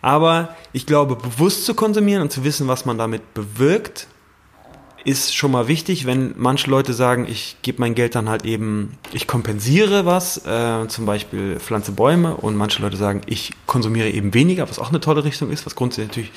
Aber 0.00 0.56
ich 0.72 0.86
glaube, 0.86 1.16
bewusst 1.16 1.64
zu 1.64 1.74
konsumieren 1.74 2.22
und 2.22 2.32
zu 2.32 2.42
wissen, 2.44 2.66
was 2.66 2.84
man 2.84 2.98
damit 2.98 3.34
bewirkt, 3.34 4.08
ist 5.04 5.34
schon 5.34 5.50
mal 5.50 5.68
wichtig, 5.68 6.06
wenn 6.06 6.34
manche 6.36 6.70
Leute 6.70 6.92
sagen, 6.92 7.26
ich 7.28 7.56
gebe 7.62 7.80
mein 7.80 7.94
Geld 7.94 8.14
dann 8.14 8.28
halt 8.28 8.44
eben, 8.44 8.98
ich 9.12 9.26
kompensiere 9.26 10.06
was, 10.06 10.46
äh, 10.46 10.86
zum 10.88 11.06
Beispiel 11.06 11.58
pflanze 11.58 11.92
Bäume 11.92 12.36
und 12.36 12.56
manche 12.56 12.82
Leute 12.82 12.96
sagen, 12.96 13.22
ich 13.26 13.52
konsumiere 13.66 14.10
eben 14.10 14.32
weniger, 14.34 14.68
was 14.68 14.78
auch 14.78 14.90
eine 14.90 15.00
tolle 15.00 15.24
Richtung 15.24 15.50
ist, 15.50 15.66
was 15.66 15.74
grundsätzlich 15.74 16.08
natürlich 16.08 16.32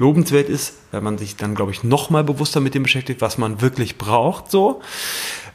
lobenswert 0.00 0.48
ist, 0.48 0.74
weil 0.90 1.02
man 1.02 1.18
sich 1.18 1.36
dann, 1.36 1.54
glaube 1.54 1.70
ich, 1.70 1.84
noch 1.84 2.10
mal 2.10 2.24
bewusster 2.24 2.60
mit 2.60 2.74
dem 2.74 2.82
beschäftigt, 2.82 3.20
was 3.20 3.38
man 3.38 3.60
wirklich 3.60 3.98
braucht, 3.98 4.50
so. 4.50 4.80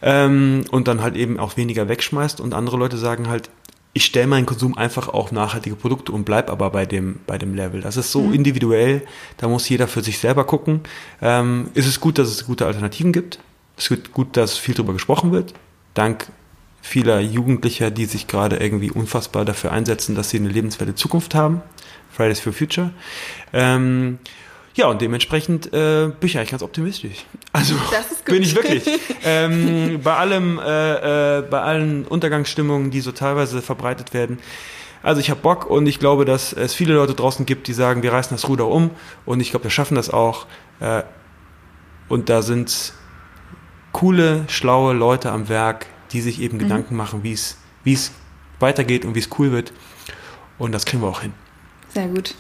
Ähm, 0.02 0.64
und 0.72 0.88
dann 0.88 1.02
halt 1.02 1.16
eben 1.16 1.40
auch 1.40 1.58
weniger 1.58 1.90
wegschmeißt. 1.90 2.40
Und 2.40 2.54
andere 2.54 2.78
Leute 2.78 2.98
sagen 2.98 3.28
halt, 3.28 3.50
ich 3.94 4.06
stelle 4.06 4.28
meinen 4.28 4.46
Konsum 4.46 4.78
einfach 4.78 5.08
auf 5.08 5.32
nachhaltige 5.32 5.76
Produkte 5.76 6.12
und 6.12 6.26
bleib 6.26 6.50
aber 6.50 6.70
bei 6.70 6.86
dem, 6.86 7.20
bei 7.26 7.38
dem 7.38 7.56
Level. 7.56 7.82
Das 7.82 7.98
ist 7.98 8.12
so 8.12 8.22
mhm. 8.22 8.34
individuell, 8.34 9.02
da 9.38 9.48
muss 9.48 9.68
jeder 9.68 9.88
für 9.88 10.04
sich 10.04 10.20
selber 10.20 10.44
gucken. 10.46 10.82
Ähm, 11.22 11.70
ist 11.74 11.88
es 11.88 12.00
gut, 12.00 12.18
dass 12.18 12.30
es 12.30 12.46
gute 12.46 12.66
Alternativen 12.66 13.14
gibt? 13.14 13.40
Es 13.78 13.90
ist 13.90 14.12
gut, 14.12 14.38
dass 14.38 14.58
viel 14.58 14.76
darüber 14.76 14.94
gesprochen 14.94 15.32
wird. 15.32 15.54
Dank 15.94 16.28
vieler 16.82 17.20
Jugendlicher, 17.20 17.90
die 17.90 18.06
sich 18.06 18.28
gerade 18.28 18.58
irgendwie 18.58 18.92
unfassbar 18.92 19.44
dafür 19.44 19.72
einsetzen, 19.72 20.14
dass 20.14 20.30
sie 20.30 20.38
eine 20.38 20.50
lebenswerte 20.50 20.94
Zukunft 20.94 21.34
haben. 21.34 21.62
Fridays 22.16 22.40
for 22.40 22.54
Future. 22.54 22.92
Ähm, 23.54 24.20
ja, 24.76 24.88
und 24.88 25.02
dementsprechend 25.02 25.68
äh, 25.68 26.10
bin 26.20 26.28
ich 26.28 26.38
eigentlich 26.38 26.52
ganz 26.52 26.64
optimistisch. 26.64 27.26
Also 27.54 27.76
bin 28.26 28.44
ich 28.44 28.56
wirklich. 28.56 28.84
ähm, 29.24 30.02
bei 30.04 30.16
allem, 30.16 30.60
äh, 30.60 31.38
äh, 31.38 31.42
bei 31.44 31.62
allen 31.62 32.06
Untergangsstimmungen, 32.06 32.92
die 32.92 33.00
so 33.00 33.12
teilweise 33.14 33.62
verbreitet 33.62 34.14
werden. 34.14 34.40
Also 35.02 35.22
ich 35.22 35.30
habe 35.30 35.40
Bock 35.40 35.70
und 35.70 35.88
ich 35.88 36.00
glaube, 36.00 36.26
dass 36.26 36.52
es 36.52 36.74
viele 36.74 36.96
Leute 36.96 37.14
draußen 37.14 37.46
gibt, 37.46 37.68
die 37.68 37.74
sagen, 37.74 38.04
wir 38.04 38.12
reißen 38.12 38.36
das 38.36 38.50
Ruder 38.50 38.68
um 38.68 38.90
und 39.26 39.40
ich 39.40 39.52
glaube, 39.52 39.66
wir 39.66 39.72
schaffen 39.72 39.96
das 39.96 40.10
auch. 40.10 40.46
Äh, 40.80 41.04
und 42.10 42.30
da 42.30 42.42
sind 42.42 42.94
coole, 43.94 44.44
schlaue 44.48 44.94
Leute 44.94 45.32
am 45.32 45.48
Werk, 45.48 45.86
die 46.12 46.22
sich 46.22 46.42
eben 46.42 46.58
mhm. 46.58 46.64
Gedanken 46.64 46.96
machen, 46.96 47.24
wie 47.24 47.34
es 47.34 47.58
wie 47.86 47.94
es 47.94 48.12
weitergeht 48.60 49.06
und 49.06 49.16
wie 49.16 49.20
es 49.20 49.30
cool 49.40 49.52
wird. 49.52 49.72
Und 50.58 50.74
das 50.74 50.86
kriegen 50.86 51.02
wir 51.02 51.08
auch 51.08 51.22
hin. 51.22 51.34
Sehr 51.96 52.08
gut. 52.08 52.36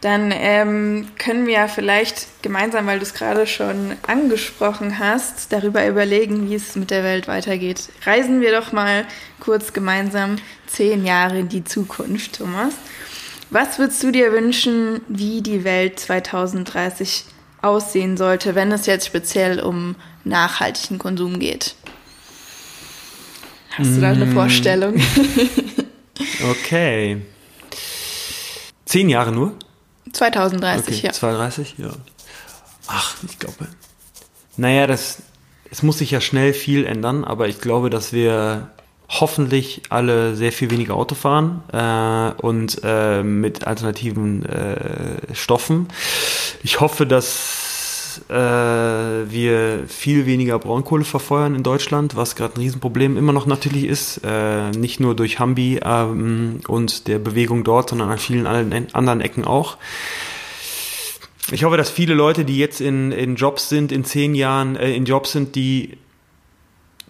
Dann 0.00 0.32
ähm, 0.34 1.08
können 1.18 1.46
wir 1.46 1.54
ja 1.54 1.68
vielleicht 1.68 2.42
gemeinsam, 2.42 2.86
weil 2.86 2.98
du 2.98 3.04
es 3.04 3.14
gerade 3.14 3.46
schon 3.46 3.96
angesprochen 4.06 4.98
hast, 4.98 5.52
darüber 5.52 5.86
überlegen, 5.86 6.48
wie 6.48 6.54
es 6.56 6.74
mit 6.74 6.90
der 6.90 7.04
Welt 7.04 7.28
weitergeht. 7.28 7.90
Reisen 8.04 8.40
wir 8.40 8.50
doch 8.50 8.72
mal 8.72 9.06
kurz 9.38 9.72
gemeinsam 9.72 10.36
zehn 10.66 11.04
Jahre 11.04 11.40
in 11.40 11.48
die 11.48 11.64
Zukunft, 11.64 12.38
Thomas. 12.38 12.74
Was 13.50 13.78
würdest 13.78 14.02
du 14.02 14.10
dir 14.10 14.32
wünschen, 14.32 15.02
wie 15.06 15.42
die 15.42 15.64
Welt 15.64 16.00
2030 16.00 17.24
aussehen 17.62 18.16
sollte, 18.16 18.54
wenn 18.54 18.72
es 18.72 18.86
jetzt 18.86 19.06
speziell 19.06 19.60
um 19.60 19.94
nachhaltigen 20.24 20.98
Konsum 20.98 21.38
geht? 21.38 21.74
Hast 23.72 23.96
du 23.96 24.00
da 24.00 24.10
eine 24.10 24.26
mm. 24.26 24.32
Vorstellung? 24.32 24.94
okay. 26.50 27.20
Zehn 28.90 29.08
Jahre 29.08 29.30
nur? 29.30 29.52
2030, 30.12 30.96
okay, 30.96 31.06
ja. 31.06 31.12
2030, 31.12 31.74
ja. 31.78 31.90
Ach, 32.88 33.14
ich 33.22 33.38
glaube. 33.38 33.68
Naja, 34.56 34.88
das, 34.88 35.18
es 35.70 35.84
muss 35.84 35.98
sich 35.98 36.10
ja 36.10 36.20
schnell 36.20 36.52
viel 36.52 36.84
ändern, 36.84 37.22
aber 37.22 37.46
ich 37.46 37.60
glaube, 37.60 37.88
dass 37.88 38.12
wir 38.12 38.72
hoffentlich 39.08 39.82
alle 39.90 40.34
sehr 40.34 40.50
viel 40.50 40.72
weniger 40.72 40.94
Auto 40.94 41.14
fahren 41.14 41.62
äh, 41.72 42.42
und 42.42 42.80
äh, 42.82 43.22
mit 43.22 43.64
alternativen 43.64 44.44
äh, 44.44 45.36
Stoffen. 45.36 45.86
Ich 46.64 46.80
hoffe, 46.80 47.06
dass 47.06 47.79
äh, 48.28 48.34
wir 48.34 49.84
viel 49.88 50.26
weniger 50.26 50.58
Braunkohle 50.58 51.04
verfeuern 51.04 51.54
in 51.54 51.62
Deutschland, 51.62 52.16
was 52.16 52.36
gerade 52.36 52.54
ein 52.56 52.60
Riesenproblem 52.60 53.16
immer 53.16 53.32
noch 53.32 53.46
natürlich 53.46 53.84
ist. 53.84 54.22
Äh, 54.24 54.70
nicht 54.70 55.00
nur 55.00 55.14
durch 55.14 55.38
Hambi 55.38 55.80
ähm, 55.84 56.60
und 56.68 57.08
der 57.08 57.18
Bewegung 57.18 57.64
dort, 57.64 57.90
sondern 57.90 58.10
an 58.10 58.18
vielen 58.18 58.46
anderen 58.46 59.20
Ecken 59.20 59.44
auch. 59.44 59.76
Ich 61.52 61.64
hoffe, 61.64 61.76
dass 61.76 61.90
viele 61.90 62.14
Leute, 62.14 62.44
die 62.44 62.58
jetzt 62.58 62.80
in, 62.80 63.10
in 63.12 63.34
Jobs 63.34 63.68
sind, 63.68 63.90
in 63.90 64.04
zehn 64.04 64.34
Jahren, 64.34 64.76
äh, 64.76 64.94
in 64.94 65.04
Jobs 65.04 65.32
sind, 65.32 65.54
die 65.56 65.98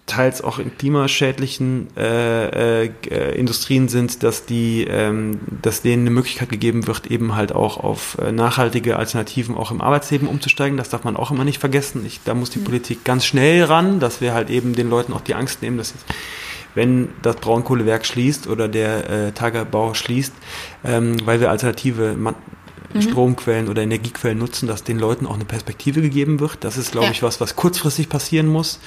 teils 0.05 0.41
auch 0.41 0.59
in 0.59 0.75
klimaschädlichen 0.77 1.87
äh, 1.95 2.85
äh, 2.85 3.35
Industrien 3.37 3.87
sind, 3.87 4.23
dass 4.23 4.45
die, 4.45 4.85
ähm, 4.89 5.39
dass 5.61 5.81
denen 5.81 6.03
eine 6.03 6.09
Möglichkeit 6.11 6.49
gegeben 6.49 6.87
wird, 6.87 7.07
eben 7.07 7.35
halt 7.35 7.53
auch 7.53 7.77
auf 7.77 8.17
äh, 8.17 8.31
nachhaltige 8.31 8.97
Alternativen 8.97 9.55
auch 9.55 9.71
im 9.71 9.79
Arbeitsleben 9.79 10.27
umzusteigen. 10.27 10.77
Das 10.77 10.89
darf 10.89 11.03
man 11.03 11.15
auch 11.15 11.31
immer 11.31 11.45
nicht 11.45 11.59
vergessen. 11.59 12.03
Ich, 12.05 12.19
da 12.25 12.33
muss 12.33 12.49
die 12.49 12.59
mhm. 12.59 12.65
Politik 12.65 13.03
ganz 13.05 13.25
schnell 13.25 13.63
ran, 13.63 13.99
dass 13.99 14.21
wir 14.21 14.33
halt 14.33 14.49
eben 14.49 14.75
den 14.75 14.89
Leuten 14.89 15.13
auch 15.13 15.21
die 15.21 15.35
Angst 15.35 15.61
nehmen, 15.61 15.77
dass 15.77 15.91
jetzt, 15.91 16.05
wenn 16.75 17.09
das 17.21 17.37
Braunkohlewerk 17.37 18.05
schließt 18.05 18.47
oder 18.47 18.67
der 18.67 19.09
äh, 19.09 19.31
Tagebau 19.31 19.93
schließt, 19.93 20.33
ähm, 20.83 21.17
weil 21.25 21.39
wir 21.39 21.49
alternative 21.51 22.15
Man 22.17 22.35
mhm. 22.93 23.01
Stromquellen 23.01 23.69
oder 23.69 23.81
Energiequellen 23.81 24.39
nutzen, 24.39 24.67
dass 24.67 24.83
den 24.83 24.99
Leuten 24.99 25.25
auch 25.25 25.35
eine 25.35 25.45
Perspektive 25.45 26.01
gegeben 26.01 26.39
wird. 26.39 26.57
Das 26.61 26.77
ist, 26.77 26.91
glaube 26.91 27.07
ja. 27.07 27.11
ich, 27.11 27.23
was, 27.23 27.39
was 27.39 27.55
kurzfristig 27.55 28.09
passieren 28.09 28.47
muss 28.47 28.79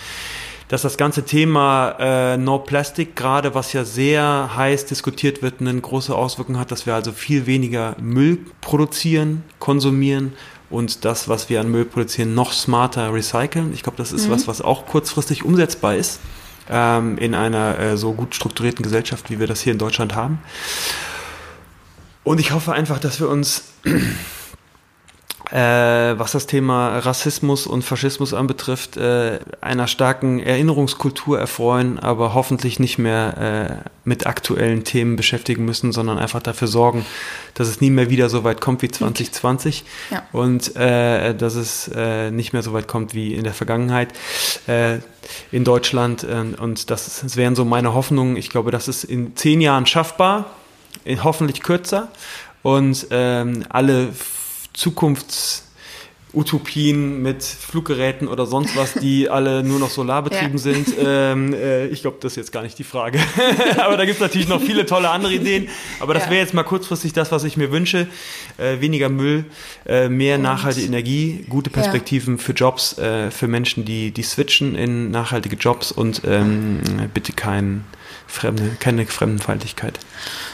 dass 0.68 0.82
das 0.82 0.96
ganze 0.96 1.24
Thema 1.24 1.96
äh, 1.98 2.36
No 2.36 2.58
Plastic 2.58 3.16
gerade, 3.16 3.54
was 3.54 3.72
ja 3.72 3.84
sehr 3.84 4.50
heiß 4.56 4.86
diskutiert 4.86 5.42
wird, 5.42 5.60
eine 5.60 5.78
große 5.78 6.14
Auswirkung 6.14 6.58
hat, 6.58 6.70
dass 6.70 6.86
wir 6.86 6.94
also 6.94 7.12
viel 7.12 7.46
weniger 7.46 7.96
Müll 8.00 8.38
produzieren, 8.60 9.42
konsumieren 9.58 10.32
und 10.70 11.04
das, 11.04 11.28
was 11.28 11.50
wir 11.50 11.60
an 11.60 11.70
Müll 11.70 11.84
produzieren, 11.84 12.34
noch 12.34 12.52
smarter 12.52 13.12
recyceln. 13.12 13.72
Ich 13.74 13.82
glaube, 13.82 13.98
das 13.98 14.12
ist 14.12 14.26
mhm. 14.26 14.32
was, 14.32 14.48
was 14.48 14.62
auch 14.62 14.86
kurzfristig 14.86 15.44
umsetzbar 15.44 15.96
ist 15.96 16.20
ähm, 16.70 17.18
in 17.18 17.34
einer 17.34 17.78
äh, 17.78 17.96
so 17.96 18.12
gut 18.12 18.34
strukturierten 18.34 18.82
Gesellschaft, 18.82 19.30
wie 19.30 19.38
wir 19.38 19.46
das 19.46 19.60
hier 19.60 19.72
in 19.72 19.78
Deutschland 19.78 20.14
haben. 20.14 20.38
Und 22.22 22.40
ich 22.40 22.52
hoffe 22.52 22.72
einfach, 22.72 22.98
dass 22.98 23.20
wir 23.20 23.28
uns 23.28 23.64
äh, 25.54 26.18
was 26.18 26.32
das 26.32 26.48
Thema 26.48 26.98
Rassismus 26.98 27.68
und 27.68 27.82
Faschismus 27.82 28.34
anbetrifft, 28.34 28.96
äh, 28.96 29.38
einer 29.60 29.86
starken 29.86 30.40
Erinnerungskultur 30.40 31.38
erfreuen, 31.38 32.00
aber 32.00 32.34
hoffentlich 32.34 32.80
nicht 32.80 32.98
mehr 32.98 33.84
äh, 33.84 33.88
mit 34.02 34.26
aktuellen 34.26 34.82
Themen 34.82 35.14
beschäftigen 35.14 35.64
müssen, 35.64 35.92
sondern 35.92 36.18
einfach 36.18 36.42
dafür 36.42 36.66
sorgen, 36.66 37.06
dass 37.54 37.68
es 37.68 37.80
nie 37.80 37.90
mehr 37.90 38.10
wieder 38.10 38.28
so 38.28 38.42
weit 38.42 38.60
kommt 38.60 38.82
wie 38.82 38.90
2020 38.90 39.84
okay. 40.08 40.14
ja. 40.16 40.26
und 40.32 40.74
äh, 40.74 41.36
dass 41.36 41.54
es 41.54 41.88
äh, 41.94 42.32
nicht 42.32 42.52
mehr 42.52 42.62
so 42.62 42.72
weit 42.72 42.88
kommt 42.88 43.14
wie 43.14 43.32
in 43.32 43.44
der 43.44 43.54
Vergangenheit 43.54 44.08
äh, 44.66 44.98
in 45.52 45.62
Deutschland. 45.62 46.24
Äh, 46.24 46.60
und 46.60 46.90
das, 46.90 47.20
das 47.20 47.36
wären 47.36 47.54
so 47.54 47.64
meine 47.64 47.94
Hoffnungen. 47.94 48.36
Ich 48.36 48.50
glaube, 48.50 48.72
das 48.72 48.88
ist 48.88 49.04
in 49.04 49.36
zehn 49.36 49.60
Jahren 49.60 49.86
schaffbar, 49.86 50.46
in, 51.04 51.22
hoffentlich 51.22 51.62
kürzer 51.62 52.08
und 52.64 53.06
ähm, 53.10 53.64
alle 53.68 54.08
Zukunfts- 54.74 55.64
Utopien 56.34 57.22
mit 57.22 57.42
Fluggeräten 57.42 58.28
oder 58.28 58.46
sonst 58.46 58.76
was, 58.76 58.94
die 58.94 59.28
alle 59.28 59.62
nur 59.62 59.78
noch 59.78 59.90
solarbetrieben 59.90 60.52
ja. 60.52 60.58
sind. 60.58 60.88
Ähm, 60.98 61.54
äh, 61.54 61.86
ich 61.86 62.02
glaube, 62.02 62.18
das 62.20 62.32
ist 62.32 62.36
jetzt 62.36 62.52
gar 62.52 62.62
nicht 62.62 62.78
die 62.78 62.84
Frage. 62.84 63.18
aber 63.78 63.96
da 63.96 64.04
gibt 64.04 64.16
es 64.16 64.20
natürlich 64.20 64.48
noch 64.48 64.60
viele 64.60 64.84
tolle 64.86 65.10
andere 65.10 65.32
Ideen. 65.32 65.68
Aber 66.00 66.14
das 66.14 66.24
ja. 66.24 66.30
wäre 66.30 66.40
jetzt 66.40 66.54
mal 66.54 66.64
kurzfristig 66.64 67.12
das, 67.12 67.32
was 67.32 67.44
ich 67.44 67.56
mir 67.56 67.70
wünsche. 67.70 68.08
Äh, 68.58 68.80
weniger 68.80 69.08
Müll, 69.08 69.44
äh, 69.86 70.08
mehr 70.08 70.36
Und, 70.36 70.42
nachhaltige 70.42 70.86
Energie, 70.86 71.44
gute 71.48 71.70
Perspektiven 71.70 72.36
ja. 72.36 72.42
für 72.42 72.52
Jobs, 72.52 72.98
äh, 72.98 73.30
für 73.30 73.48
Menschen, 73.48 73.84
die, 73.84 74.10
die 74.10 74.22
switchen 74.22 74.74
in 74.74 75.10
nachhaltige 75.10 75.56
Jobs 75.56 75.92
und 75.92 76.22
ähm, 76.26 76.80
bitte 77.12 77.32
kein 77.32 77.84
Fremde, 78.34 78.76
keine 78.80 79.06
Fremdenfeindlichkeit. 79.06 79.98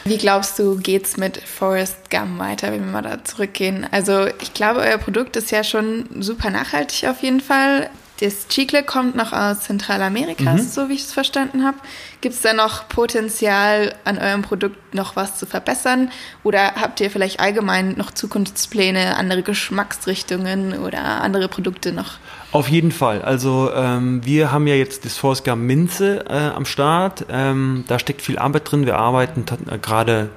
Wie 0.04 0.18
glaubst 0.18 0.58
du, 0.58 0.76
geht 0.76 1.06
es 1.06 1.16
mit 1.16 1.38
Forest 1.38 2.10
Gum 2.10 2.38
weiter, 2.38 2.70
wenn 2.72 2.84
wir 2.84 2.92
mal 2.92 3.02
da 3.02 3.24
zurückgehen? 3.24 3.86
Also 3.90 4.26
ich 4.40 4.54
glaube, 4.54 4.80
euer 4.80 4.98
Produkt 4.98 5.36
ist 5.36 5.50
ja 5.50 5.64
schon 5.64 6.04
super 6.20 6.50
nachhaltig 6.50 7.08
auf 7.08 7.22
jeden 7.22 7.40
Fall. 7.40 7.90
Das 8.20 8.48
Chicle 8.48 8.82
kommt 8.82 9.16
noch 9.16 9.32
aus 9.32 9.60
Zentralamerika, 9.60 10.52
mhm. 10.52 10.58
so 10.58 10.90
wie 10.90 10.94
ich 10.94 11.04
es 11.04 11.12
verstanden 11.12 11.64
habe. 11.64 11.78
Gibt 12.20 12.34
es 12.34 12.42
da 12.42 12.52
noch 12.52 12.86
Potenzial, 12.86 13.94
an 14.04 14.18
eurem 14.18 14.42
Produkt 14.42 14.94
noch 14.94 15.16
was 15.16 15.38
zu 15.38 15.46
verbessern? 15.46 16.10
Oder 16.42 16.74
habt 16.74 17.00
ihr 17.00 17.10
vielleicht 17.10 17.40
allgemein 17.40 17.94
noch 17.96 18.10
Zukunftspläne, 18.10 19.16
andere 19.16 19.42
Geschmacksrichtungen 19.42 20.78
oder 20.80 21.22
andere 21.22 21.48
Produkte 21.48 21.92
noch? 21.92 22.18
Auf 22.52 22.68
jeden 22.68 22.92
Fall. 22.92 23.22
Also 23.22 23.70
ähm, 23.74 24.20
wir 24.22 24.52
haben 24.52 24.66
ja 24.66 24.74
jetzt 24.74 25.06
das 25.06 25.16
Forska 25.16 25.56
Minze 25.56 26.26
äh, 26.28 26.34
am 26.54 26.66
Start. 26.66 27.24
Ähm, 27.30 27.84
da 27.86 27.98
steckt 27.98 28.20
viel 28.20 28.38
Arbeit 28.38 28.70
drin. 28.70 28.84
Wir 28.84 28.98
arbeiten 28.98 29.46
äh, 29.70 29.78
gerade 29.78 30.28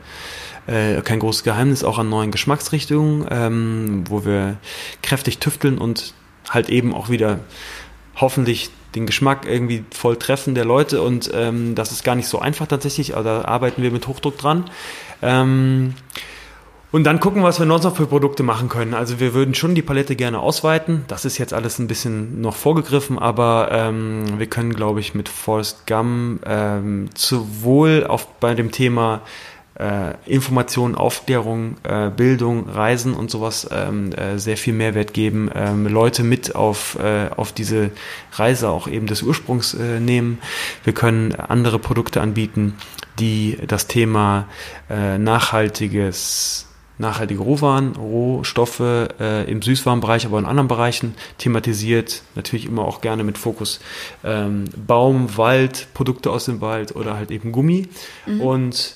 äh, 0.67 1.01
kein 1.01 1.19
großes 1.19 1.43
Geheimnis 1.43 1.83
auch 1.83 1.99
an 1.99 2.07
neuen 2.07 2.31
Geschmacksrichtungen, 2.31 3.27
ähm, 3.29 4.03
wo 4.07 4.23
wir 4.23 4.55
kräftig 5.01 5.39
tüfteln 5.39 5.77
und 5.77 6.13
halt 6.49 6.69
eben 6.69 6.93
auch 6.93 7.09
wieder 7.09 7.39
hoffentlich 8.15 8.69
den 8.95 9.05
Geschmack 9.05 9.45
irgendwie 9.47 9.83
voll 9.91 10.17
treffen 10.17 10.55
der 10.55 10.65
Leute 10.65 11.01
und 11.01 11.31
ähm, 11.33 11.75
das 11.75 11.91
ist 11.91 12.03
gar 12.03 12.15
nicht 12.15 12.27
so 12.27 12.39
einfach 12.39 12.67
tatsächlich, 12.67 13.15
aber 13.15 13.23
da 13.23 13.45
arbeiten 13.45 13.81
wir 13.81 13.91
mit 13.91 14.07
Hochdruck 14.07 14.37
dran. 14.37 14.65
Ähm, 15.21 15.95
und 16.93 17.05
dann 17.05 17.19
gucken, 17.19 17.41
was 17.41 17.59
wir 17.59 17.65
sonst 17.65 17.85
noch 17.85 17.95
für 17.95 18.05
Produkte 18.05 18.43
machen 18.43 18.69
können. 18.69 18.93
Also 18.93 19.19
wir 19.19 19.33
würden 19.33 19.55
schon 19.55 19.73
die 19.73 19.81
Palette 19.81 20.15
gerne 20.15 20.39
ausweiten. 20.39 21.05
Das 21.07 21.25
ist 21.25 21.39
jetzt 21.39 21.51
alles 21.51 21.79
ein 21.79 21.87
bisschen 21.87 22.39
noch 22.39 22.55
vorgegriffen, 22.55 23.17
aber 23.17 23.69
ähm, 23.71 24.37
wir 24.37 24.45
können, 24.45 24.75
glaube 24.75 24.99
ich, 24.99 25.15
mit 25.15 25.27
Forest 25.27 25.87
Gum 25.87 26.39
ähm, 26.45 27.09
sowohl 27.15 28.05
auf, 28.07 28.27
bei 28.39 28.53
dem 28.53 28.71
Thema 28.71 29.21
äh, 29.79 30.13
Information, 30.25 30.95
Aufklärung, 30.95 31.77
äh, 31.83 32.09
Bildung, 32.09 32.69
Reisen 32.69 33.13
und 33.13 33.31
sowas 33.31 33.67
ähm, 33.71 34.11
äh, 34.13 34.37
sehr 34.37 34.57
viel 34.57 34.73
Mehrwert 34.73 35.13
geben, 35.13 35.49
ähm, 35.53 35.87
Leute 35.87 36.23
mit 36.23 36.55
auf, 36.55 36.97
äh, 36.99 37.29
auf 37.35 37.51
diese 37.51 37.91
Reise 38.33 38.69
auch 38.69 38.87
eben 38.87 39.07
des 39.07 39.23
Ursprungs 39.23 39.73
äh, 39.73 39.99
nehmen. 39.99 40.39
Wir 40.83 40.93
können 40.93 41.33
andere 41.35 41.79
Produkte 41.79 42.21
anbieten, 42.21 42.75
die 43.19 43.57
das 43.67 43.87
Thema 43.87 44.47
äh, 44.89 45.17
nachhaltiges 45.17 46.67
nachhaltige 46.99 47.41
Rohwaren, 47.41 47.95
Rohstoffe 47.95 48.79
äh, 48.79 49.49
im 49.49 49.63
Süßwarenbereich, 49.63 50.25
aber 50.27 50.37
in 50.37 50.45
anderen 50.45 50.67
Bereichen 50.67 51.15
thematisiert. 51.39 52.21
Natürlich 52.35 52.67
immer 52.67 52.85
auch 52.85 53.01
gerne 53.01 53.23
mit 53.23 53.37
Fokus 53.37 53.79
ähm, 54.23 54.65
Baum, 54.75 55.35
Wald, 55.35 55.87
Produkte 55.95 56.29
aus 56.29 56.45
dem 56.45 56.61
Wald 56.61 56.95
oder 56.95 57.15
halt 57.15 57.31
eben 57.31 57.51
Gummi. 57.51 57.87
Mhm. 58.27 58.41
Und 58.41 58.95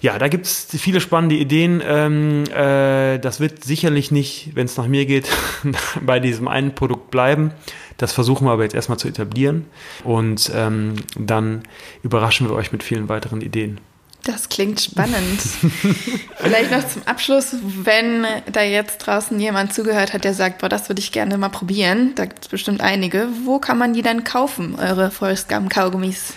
ja, 0.00 0.18
da 0.18 0.28
gibt 0.28 0.46
es 0.46 0.68
viele 0.78 1.00
spannende 1.00 1.36
Ideen. 1.36 1.82
Ähm, 1.84 2.44
äh, 2.44 3.18
das 3.18 3.40
wird 3.40 3.64
sicherlich 3.64 4.10
nicht, 4.10 4.50
wenn 4.54 4.66
es 4.66 4.76
nach 4.76 4.86
mir 4.86 5.06
geht, 5.06 5.28
bei 6.00 6.20
diesem 6.20 6.48
einen 6.48 6.74
Produkt 6.74 7.10
bleiben. 7.10 7.52
Das 7.96 8.12
versuchen 8.12 8.46
wir 8.46 8.52
aber 8.52 8.62
jetzt 8.62 8.74
erstmal 8.74 8.98
zu 8.98 9.08
etablieren 9.08 9.64
und 10.04 10.50
ähm, 10.54 10.96
dann 11.18 11.62
überraschen 12.02 12.48
wir 12.48 12.54
euch 12.54 12.70
mit 12.70 12.82
vielen 12.82 13.08
weiteren 13.08 13.40
Ideen. 13.40 13.80
Das 14.22 14.48
klingt 14.48 14.80
spannend. 14.80 15.40
Vielleicht 16.36 16.72
noch 16.72 16.86
zum 16.88 17.02
Abschluss, 17.06 17.54
wenn 17.62 18.26
da 18.52 18.62
jetzt 18.62 18.98
draußen 18.98 19.38
jemand 19.38 19.72
zugehört 19.72 20.12
hat, 20.12 20.24
der 20.24 20.34
sagt, 20.34 20.58
boah, 20.58 20.68
das 20.68 20.88
würde 20.90 21.00
ich 21.00 21.12
gerne 21.12 21.38
mal 21.38 21.48
probieren, 21.48 22.12
da 22.16 22.24
gibt 22.26 22.42
es 22.42 22.48
bestimmt 22.48 22.80
einige. 22.80 23.28
Wo 23.44 23.60
kann 23.60 23.78
man 23.78 23.94
die 23.94 24.02
dann 24.02 24.24
kaufen, 24.24 24.74
eure 24.74 25.12
Forest 25.12 25.48
Gum 25.48 25.68
Kaugummis? 25.68 26.34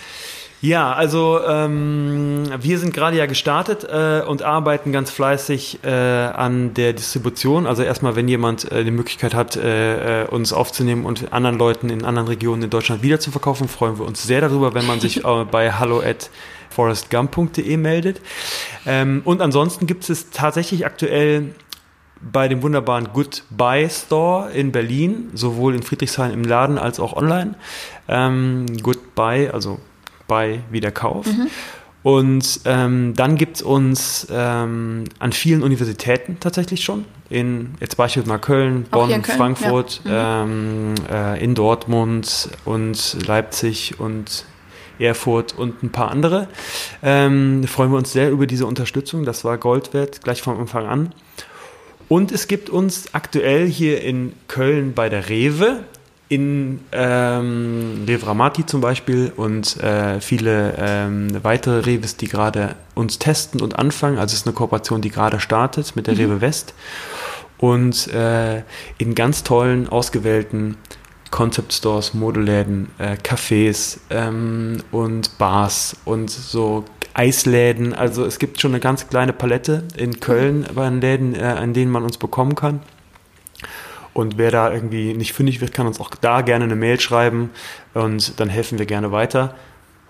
Ja, 0.62 0.92
also 0.92 1.40
ähm, 1.46 2.44
wir 2.60 2.78
sind 2.78 2.92
gerade 2.92 3.16
ja 3.16 3.24
gestartet 3.24 3.84
äh, 3.84 4.22
und 4.26 4.42
arbeiten 4.42 4.92
ganz 4.92 5.10
fleißig 5.10 5.78
äh, 5.84 5.88
an 5.90 6.74
der 6.74 6.92
Distribution. 6.92 7.66
Also 7.66 7.82
erstmal, 7.82 8.14
wenn 8.14 8.28
jemand 8.28 8.70
äh, 8.70 8.84
die 8.84 8.90
Möglichkeit 8.90 9.32
hat, 9.32 9.56
äh, 9.56 10.24
äh, 10.24 10.26
uns 10.26 10.52
aufzunehmen 10.52 11.06
und 11.06 11.32
anderen 11.32 11.56
Leuten 11.56 11.88
in 11.88 12.04
anderen 12.04 12.28
Regionen 12.28 12.64
in 12.64 12.70
Deutschland 12.70 13.02
wieder 13.02 13.18
zu 13.18 13.30
verkaufen, 13.30 13.68
freuen 13.68 13.98
wir 13.98 14.04
uns 14.04 14.22
sehr 14.22 14.42
darüber, 14.42 14.74
wenn 14.74 14.86
man 14.86 15.00
sich 15.00 15.24
äh, 15.24 15.44
bei 15.50 15.72
hallo 15.72 16.00
at 16.00 16.28
forestgum.de 16.68 17.76
meldet. 17.78 18.20
Ähm, 18.84 19.22
und 19.24 19.40
ansonsten 19.40 19.86
gibt 19.86 20.10
es 20.10 20.28
tatsächlich 20.28 20.84
aktuell 20.84 21.54
bei 22.20 22.48
dem 22.48 22.62
wunderbaren 22.62 23.08
Goodbye 23.14 23.88
Store 23.88 24.50
in 24.50 24.72
Berlin, 24.72 25.30
sowohl 25.32 25.74
in 25.74 25.82
Friedrichshain 25.82 26.32
im 26.32 26.44
Laden 26.44 26.76
als 26.76 27.00
auch 27.00 27.14
online. 27.14 27.54
Ähm, 28.08 28.66
Goodbye, 28.82 29.50
also 29.54 29.80
bei 30.30 30.60
Wiederkauf. 30.70 31.26
Mhm. 31.26 31.48
Und 32.04 32.60
ähm, 32.66 33.14
dann 33.16 33.36
gibt 33.36 33.56
es 33.56 33.62
uns 33.62 34.28
ähm, 34.30 35.04
an 35.18 35.32
vielen 35.32 35.62
Universitäten 35.62 36.38
tatsächlich 36.38 36.84
schon. 36.84 37.04
In 37.28 37.74
jetzt 37.80 37.96
beispielsweise 37.96 38.28
mal 38.28 38.38
Köln, 38.38 38.86
Bonn, 38.90 39.08
Köln? 39.08 39.24
Frankfurt, 39.24 40.00
ja. 40.04 40.46
mhm. 40.46 40.94
ähm, 40.98 41.06
äh, 41.10 41.44
in 41.44 41.56
Dortmund 41.56 42.48
und 42.64 43.26
Leipzig 43.26 43.98
und 43.98 44.46
Erfurt 45.00 45.58
und 45.58 45.82
ein 45.82 45.90
paar 45.90 46.12
andere. 46.12 46.46
Ähm, 47.02 47.64
freuen 47.64 47.90
wir 47.90 47.98
uns 47.98 48.12
sehr 48.12 48.30
über 48.30 48.46
diese 48.46 48.66
Unterstützung. 48.66 49.24
Das 49.24 49.44
war 49.44 49.58
Gold 49.58 49.92
wert, 49.92 50.22
gleich 50.22 50.42
vom 50.42 50.60
Anfang 50.60 50.86
an. 50.86 51.12
Und 52.08 52.30
es 52.32 52.46
gibt 52.46 52.70
uns 52.70 53.14
aktuell 53.14 53.66
hier 53.66 54.02
in 54.02 54.32
Köln 54.46 54.94
bei 54.94 55.08
der 55.08 55.28
Rewe 55.28 55.80
in 56.30 56.78
ähm, 56.92 58.04
Revramati 58.06 58.64
zum 58.64 58.80
Beispiel 58.80 59.32
und 59.36 59.76
äh, 59.82 60.20
viele 60.20 60.76
ähm, 60.78 61.28
weitere 61.42 61.80
Reves, 61.80 62.16
die 62.16 62.28
gerade 62.28 62.76
uns 62.94 63.18
testen 63.18 63.60
und 63.60 63.78
anfangen. 63.78 64.16
Also 64.16 64.34
es 64.34 64.40
ist 64.40 64.46
eine 64.46 64.54
Kooperation, 64.54 65.02
die 65.02 65.10
gerade 65.10 65.40
startet 65.40 65.96
mit 65.96 66.06
der 66.06 66.14
mhm. 66.14 66.20
Rewe 66.20 66.40
West 66.40 66.72
und 67.58 68.06
äh, 68.14 68.62
in 68.98 69.16
ganz 69.16 69.42
tollen, 69.42 69.88
ausgewählten 69.88 70.76
Concept 71.32 71.72
Stores, 71.72 72.14
Modeläden, 72.14 72.90
äh, 72.98 73.16
Cafés 73.16 73.98
ähm, 74.10 74.84
und 74.92 75.36
Bars 75.36 75.96
und 76.04 76.30
so 76.30 76.84
Eisläden. 77.12 77.92
Also 77.92 78.24
es 78.24 78.38
gibt 78.38 78.60
schon 78.60 78.70
eine 78.70 78.80
ganz 78.80 79.08
kleine 79.08 79.32
Palette 79.32 79.82
in 79.96 80.20
Köln 80.20 80.64
bei 80.76 80.88
den 80.88 81.00
Läden, 81.00 81.34
äh, 81.34 81.42
an 81.42 81.74
denen 81.74 81.90
man 81.90 82.04
uns 82.04 82.18
bekommen 82.18 82.54
kann. 82.54 82.82
Und 84.12 84.38
wer 84.38 84.50
da 84.50 84.72
irgendwie 84.72 85.14
nicht 85.14 85.32
fündig 85.32 85.60
wird, 85.60 85.72
kann 85.72 85.86
uns 85.86 86.00
auch 86.00 86.10
da 86.10 86.40
gerne 86.40 86.64
eine 86.64 86.76
Mail 86.76 86.98
schreiben 87.00 87.50
und 87.94 88.40
dann 88.40 88.48
helfen 88.48 88.78
wir 88.78 88.86
gerne 88.86 89.12
weiter. 89.12 89.54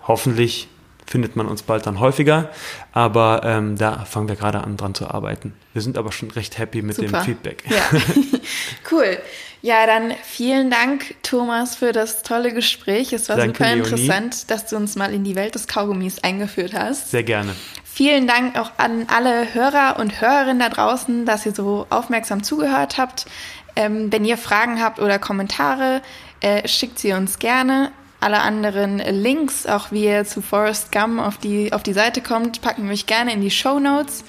Hoffentlich 0.07 0.67
findet 1.05 1.35
man 1.35 1.47
uns 1.47 1.63
bald 1.63 1.85
dann 1.85 1.99
häufiger, 1.99 2.49
aber 2.93 3.41
ähm, 3.43 3.77
da 3.77 4.05
fangen 4.05 4.29
wir 4.29 4.35
gerade 4.35 4.63
an 4.63 4.77
dran 4.77 4.95
zu 4.95 5.09
arbeiten. 5.09 5.53
Wir 5.73 5.81
sind 5.81 5.97
aber 5.97 6.11
schon 6.11 6.31
recht 6.31 6.57
happy 6.57 6.81
mit 6.81 6.95
Super. 6.95 7.19
dem 7.19 7.25
Feedback. 7.25 7.63
Ja. 7.69 7.99
cool. 8.91 9.17
Ja, 9.63 9.85
dann 9.85 10.13
vielen 10.23 10.71
Dank, 10.71 11.15
Thomas, 11.21 11.75
für 11.75 11.91
das 11.91 12.23
tolle 12.23 12.51
Gespräch. 12.51 13.13
Es 13.13 13.29
war 13.29 13.35
Danke, 13.35 13.63
super 13.63 13.73
interessant, 13.73 14.33
Leonie. 14.33 14.47
dass 14.47 14.65
du 14.65 14.75
uns 14.75 14.95
mal 14.95 15.13
in 15.13 15.23
die 15.23 15.35
Welt 15.35 15.53
des 15.53 15.67
Kaugummis 15.67 16.19
eingeführt 16.19 16.73
hast. 16.73 17.11
Sehr 17.11 17.23
gerne. 17.23 17.55
Vielen 17.83 18.25
Dank 18.25 18.57
auch 18.57 18.71
an 18.77 19.05
alle 19.07 19.53
Hörer 19.53 19.99
und 19.99 20.21
Hörerinnen 20.21 20.59
da 20.59 20.69
draußen, 20.69 21.25
dass 21.25 21.45
ihr 21.45 21.53
so 21.53 21.85
aufmerksam 21.89 22.41
zugehört 22.41 22.97
habt. 22.97 23.25
Ähm, 23.75 24.11
wenn 24.11 24.25
ihr 24.25 24.37
Fragen 24.37 24.81
habt 24.81 24.99
oder 24.99 25.19
Kommentare, 25.19 26.01
äh, 26.41 26.67
schickt 26.67 26.99
sie 26.99 27.13
uns 27.13 27.39
gerne. 27.39 27.91
Alle 28.19 28.41
anderen 28.41 28.99
Links, 28.99 29.65
auch 29.65 29.91
wie 29.91 30.05
ihr 30.05 30.25
zu 30.25 30.41
Forest 30.41 30.91
Gum 30.91 31.19
auf 31.19 31.37
die, 31.37 31.73
auf 31.73 31.81
die 31.81 31.93
Seite 31.93 32.21
kommt, 32.21 32.61
packen 32.61 32.85
wir 32.85 32.93
euch 32.93 33.07
gerne 33.07 33.33
in 33.33 33.41
die 33.41 33.49
Show 33.49 33.79
Notes. 33.79 34.23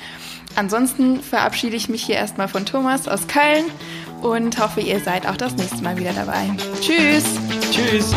Ansonsten 0.57 1.23
verabschiede 1.23 1.77
ich 1.77 1.89
mich 1.89 2.03
hier 2.05 2.17
erstmal 2.17 2.49
von 2.49 2.65
Thomas 2.67 3.09
aus 3.09 3.27
Köln 3.27 3.65
und 4.23 4.59
hoffe, 4.59 4.81
ihr 4.81 5.01
seid 5.01 5.27
auch 5.27 5.37
das 5.37 5.57
nächste 5.57 5.83
Mal 5.83 5.99
wieder 5.99 6.13
dabei. 6.13 6.51
Tschüss! 6.81 7.25
Tschüss! 7.71 8.15